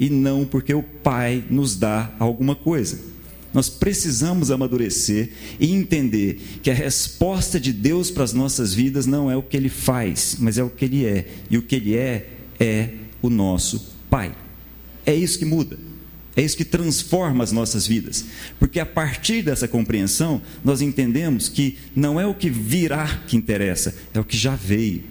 e 0.00 0.08
não 0.08 0.44
porque 0.44 0.72
o 0.72 0.82
Pai 0.82 1.44
nos 1.50 1.76
dá 1.76 2.10
alguma 2.18 2.54
coisa. 2.54 3.13
Nós 3.54 3.70
precisamos 3.70 4.50
amadurecer 4.50 5.30
e 5.60 5.72
entender 5.72 6.58
que 6.60 6.70
a 6.70 6.74
resposta 6.74 7.60
de 7.60 7.72
Deus 7.72 8.10
para 8.10 8.24
as 8.24 8.32
nossas 8.32 8.74
vidas 8.74 9.06
não 9.06 9.30
é 9.30 9.36
o 9.36 9.42
que 9.42 9.56
Ele 9.56 9.68
faz, 9.68 10.36
mas 10.40 10.58
é 10.58 10.64
o 10.64 10.68
que 10.68 10.84
Ele 10.84 11.06
é, 11.06 11.28
e 11.48 11.56
o 11.56 11.62
que 11.62 11.76
Ele 11.76 11.96
é 11.96 12.28
é 12.58 12.90
o 13.22 13.30
nosso 13.30 13.94
Pai. 14.10 14.34
É 15.06 15.14
isso 15.14 15.38
que 15.38 15.44
muda. 15.44 15.78
É 16.36 16.42
isso 16.42 16.56
que 16.56 16.64
transforma 16.64 17.44
as 17.44 17.52
nossas 17.52 17.86
vidas. 17.86 18.24
Porque 18.58 18.80
a 18.80 18.86
partir 18.86 19.42
dessa 19.42 19.68
compreensão, 19.68 20.42
nós 20.64 20.80
entendemos 20.80 21.48
que 21.48 21.78
não 21.94 22.20
é 22.20 22.26
o 22.26 22.34
que 22.34 22.50
virá 22.50 23.22
que 23.26 23.36
interessa, 23.36 23.94
é 24.12 24.18
o 24.18 24.24
que 24.24 24.36
já 24.36 24.56
veio. 24.56 25.04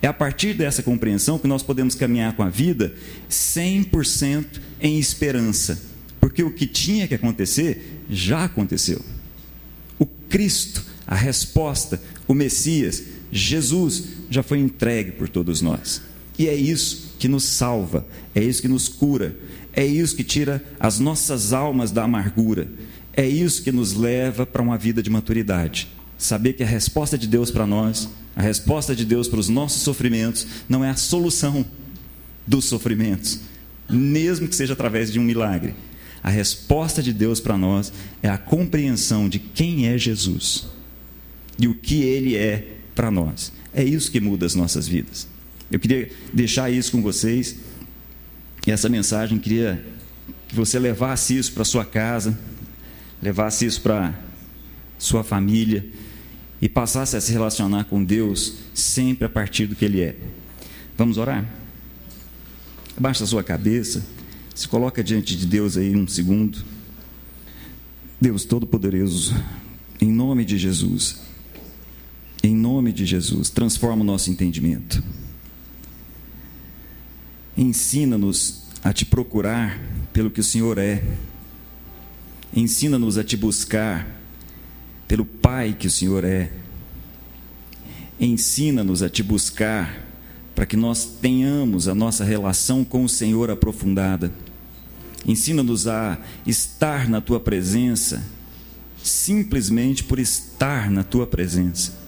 É 0.00 0.06
a 0.06 0.12
partir 0.12 0.54
dessa 0.54 0.82
compreensão 0.82 1.38
que 1.38 1.46
nós 1.46 1.62
podemos 1.62 1.94
caminhar 1.94 2.34
com 2.34 2.42
a 2.42 2.48
vida 2.48 2.94
100% 3.30 4.46
em 4.80 4.98
esperança. 4.98 5.95
Porque 6.26 6.42
o 6.42 6.50
que 6.50 6.66
tinha 6.66 7.06
que 7.06 7.14
acontecer 7.14 8.02
já 8.10 8.46
aconteceu. 8.46 9.00
O 9.96 10.04
Cristo, 10.04 10.84
a 11.06 11.14
resposta, 11.14 12.02
o 12.26 12.34
Messias, 12.34 13.00
Jesus 13.30 14.02
já 14.28 14.42
foi 14.42 14.58
entregue 14.58 15.12
por 15.12 15.28
todos 15.28 15.62
nós. 15.62 16.02
E 16.36 16.48
é 16.48 16.54
isso 16.56 17.14
que 17.16 17.28
nos 17.28 17.44
salva, 17.44 18.04
é 18.34 18.42
isso 18.42 18.60
que 18.60 18.66
nos 18.66 18.88
cura, 18.88 19.36
é 19.72 19.86
isso 19.86 20.16
que 20.16 20.24
tira 20.24 20.64
as 20.80 20.98
nossas 20.98 21.52
almas 21.52 21.92
da 21.92 22.02
amargura. 22.02 22.66
É 23.12 23.24
isso 23.24 23.62
que 23.62 23.70
nos 23.70 23.94
leva 23.94 24.44
para 24.44 24.62
uma 24.62 24.76
vida 24.76 25.00
de 25.00 25.08
maturidade. 25.08 25.86
Saber 26.18 26.54
que 26.54 26.64
a 26.64 26.66
resposta 26.66 27.16
de 27.16 27.28
Deus 27.28 27.52
para 27.52 27.68
nós, 27.68 28.08
a 28.34 28.42
resposta 28.42 28.96
de 28.96 29.04
Deus 29.04 29.28
para 29.28 29.38
os 29.38 29.48
nossos 29.48 29.82
sofrimentos, 29.82 30.44
não 30.68 30.84
é 30.84 30.90
a 30.90 30.96
solução 30.96 31.64
dos 32.44 32.64
sofrimentos, 32.64 33.38
mesmo 33.88 34.48
que 34.48 34.56
seja 34.56 34.72
através 34.72 35.12
de 35.12 35.20
um 35.20 35.22
milagre. 35.22 35.72
A 36.22 36.30
resposta 36.30 37.02
de 37.02 37.12
Deus 37.12 37.40
para 37.40 37.56
nós 37.56 37.92
é 38.22 38.28
a 38.28 38.38
compreensão 38.38 39.28
de 39.28 39.38
quem 39.38 39.86
é 39.86 39.96
Jesus 39.96 40.66
e 41.58 41.68
o 41.68 41.74
que 41.74 42.02
ele 42.02 42.36
é 42.36 42.76
para 42.94 43.10
nós. 43.10 43.52
É 43.72 43.84
isso 43.84 44.10
que 44.10 44.20
muda 44.20 44.46
as 44.46 44.54
nossas 44.54 44.88
vidas. 44.88 45.28
Eu 45.70 45.78
queria 45.78 46.10
deixar 46.32 46.70
isso 46.70 46.92
com 46.92 47.02
vocês. 47.02 47.56
E 48.66 48.70
essa 48.70 48.88
mensagem 48.88 49.38
queria 49.38 49.84
que 50.48 50.54
você 50.54 50.78
levasse 50.78 51.36
isso 51.36 51.52
para 51.52 51.64
sua 51.64 51.84
casa, 51.84 52.38
levasse 53.22 53.64
isso 53.66 53.80
para 53.80 54.14
sua 54.98 55.22
família 55.22 55.84
e 56.60 56.68
passasse 56.68 57.16
a 57.16 57.20
se 57.20 57.32
relacionar 57.32 57.84
com 57.84 58.02
Deus 58.02 58.54
sempre 58.74 59.26
a 59.26 59.28
partir 59.28 59.66
do 59.66 59.76
que 59.76 59.84
Ele 59.84 60.00
é. 60.00 60.16
Vamos 60.96 61.18
orar? 61.18 61.44
Abaixa 62.96 63.24
a 63.24 63.26
sua 63.26 63.44
cabeça, 63.44 64.02
se 64.56 64.66
coloca 64.66 65.04
diante 65.04 65.36
de 65.36 65.44
Deus 65.44 65.76
aí 65.76 65.94
um 65.94 66.08
segundo. 66.08 66.64
Deus 68.18 68.46
Todo-Poderoso, 68.46 69.36
em 70.00 70.10
nome 70.10 70.46
de 70.46 70.56
Jesus, 70.56 71.20
em 72.42 72.56
nome 72.56 72.90
de 72.90 73.04
Jesus, 73.04 73.50
transforma 73.50 74.00
o 74.00 74.06
nosso 74.06 74.30
entendimento. 74.30 75.04
Ensina-nos 77.54 78.62
a 78.82 78.94
te 78.94 79.04
procurar 79.04 79.78
pelo 80.10 80.30
que 80.30 80.40
o 80.40 80.44
Senhor 80.44 80.78
é. 80.78 81.04
Ensina-nos 82.54 83.18
a 83.18 83.24
te 83.24 83.36
buscar 83.36 84.08
pelo 85.06 85.26
Pai 85.26 85.76
que 85.78 85.86
o 85.86 85.90
Senhor 85.90 86.24
é. 86.24 86.50
Ensina-nos 88.18 89.02
a 89.02 89.10
te 89.10 89.22
buscar 89.22 90.02
para 90.54 90.64
que 90.64 90.78
nós 90.78 91.04
tenhamos 91.04 91.88
a 91.88 91.94
nossa 91.94 92.24
relação 92.24 92.82
com 92.82 93.04
o 93.04 93.08
Senhor 93.08 93.50
aprofundada. 93.50 94.32
Ensina-nos 95.26 95.88
a 95.88 96.18
estar 96.46 97.08
na 97.08 97.20
tua 97.20 97.40
presença, 97.40 98.22
simplesmente 99.02 100.04
por 100.04 100.20
estar 100.20 100.88
na 100.90 101.02
tua 101.02 101.26
presença. 101.26 101.98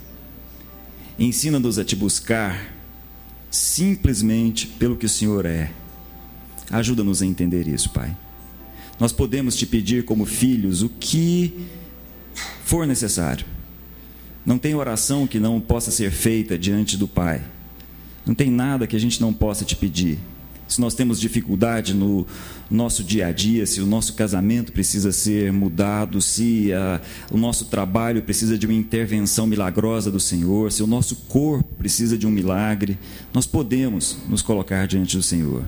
Ensina-nos 1.19 1.79
a 1.81 1.85
te 1.85 1.97
buscar 1.97 2.73
simplesmente 3.51 4.69
pelo 4.69 4.97
que 4.97 5.07
o 5.07 5.09
Senhor 5.09 5.45
é. 5.47 5.73
Ajuda-nos 6.71 7.21
a 7.21 7.27
entender 7.27 7.67
isso, 7.67 7.91
Pai. 7.91 8.17
Nós 9.01 9.13
podemos 9.13 9.57
te 9.57 9.67
pedir, 9.67 10.05
como 10.05 10.25
filhos, 10.25 10.83
o 10.83 10.89
que 10.89 11.67
for 12.65 12.87
necessário. 12.87 13.45
Não 14.47 14.59
tem 14.59 14.75
oração 14.75 15.27
que 15.27 15.41
não 15.41 15.61
possa 15.61 15.91
ser 15.91 16.13
feita 16.13 16.57
diante 16.57 16.97
do 16.97 17.09
Pai. 17.09 17.43
Não 18.25 18.35
tem 18.35 18.51
nada 18.51 18.87
que 18.87 18.95
a 18.95 19.01
gente 19.01 19.21
não 19.21 19.33
possa 19.33 19.65
te 19.65 19.75
pedir. 19.75 20.19
Se 20.69 20.83
nós 20.83 20.95
temos 20.95 21.19
dificuldade 21.19 21.95
no 21.95 22.27
nosso 22.71 23.03
dia 23.03 23.29
a 23.29 23.33
dia, 23.33 23.65
se 23.65 23.81
o 23.81 23.87
nosso 23.87 24.13
casamento 24.13 24.71
precisa 24.71 25.11
ser 25.11 25.51
mudado, 25.51 26.21
se 26.21 26.71
a, 26.75 27.01
o 27.31 27.39
nosso 27.39 27.65
trabalho 27.65 28.23
precisa 28.23 28.59
de 28.59 28.67
uma 28.67 28.75
intervenção 28.75 29.47
milagrosa 29.47 30.11
do 30.11 30.21
Senhor, 30.21 30.71
se 30.71 30.83
o 30.83 30.87
nosso 30.87 31.17
corpo 31.27 31.75
precisa 31.79 32.19
de 32.19 32.27
um 32.27 32.31
milagre, 32.31 32.99
nós 33.33 33.47
podemos 33.47 34.19
nos 34.29 34.43
colocar 34.43 34.87
diante 34.87 35.17
do 35.17 35.23
Senhor. 35.23 35.65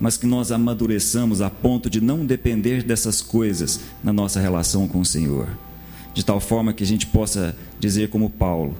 Mas 0.00 0.16
que 0.16 0.26
nós 0.26 0.52
amadureçamos 0.52 1.42
a 1.42 1.50
ponto 1.50 1.90
de 1.90 2.00
não 2.00 2.24
depender 2.24 2.84
dessas 2.84 3.20
coisas 3.20 3.80
na 4.04 4.12
nossa 4.12 4.38
relação 4.38 4.86
com 4.86 5.00
o 5.00 5.04
Senhor. 5.04 5.48
De 6.14 6.24
tal 6.24 6.38
forma 6.38 6.72
que 6.72 6.84
a 6.84 6.86
gente 6.86 7.06
possa 7.06 7.56
dizer, 7.80 8.08
como 8.08 8.30
Paulo: 8.30 8.76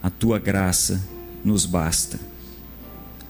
A 0.00 0.08
tua 0.08 0.38
graça 0.38 1.02
nos 1.44 1.66
basta. 1.66 2.20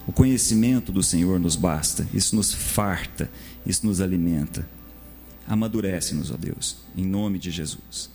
O 0.08 0.12
conhecimento 0.12 0.90
do 0.90 1.02
Senhor 1.02 1.38
nos 1.38 1.54
basta, 1.54 2.08
isso 2.14 2.34
nos 2.34 2.50
farta, 2.50 3.30
isso 3.66 3.86
nos 3.86 4.00
alimenta. 4.00 4.66
Amadurece-nos, 5.46 6.30
ó 6.30 6.36
Deus, 6.38 6.78
em 6.96 7.04
nome 7.04 7.38
de 7.38 7.50
Jesus. 7.50 8.10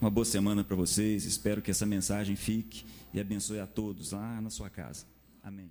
Uma 0.00 0.10
boa 0.10 0.24
semana 0.24 0.64
para 0.64 0.74
vocês, 0.74 1.26
espero 1.26 1.60
que 1.60 1.70
essa 1.70 1.84
mensagem 1.84 2.34
fique 2.34 2.86
e 3.12 3.20
abençoe 3.20 3.60
a 3.60 3.66
todos 3.66 4.12
lá 4.12 4.40
na 4.40 4.48
sua 4.48 4.70
casa. 4.70 5.04
Amém. 5.42 5.70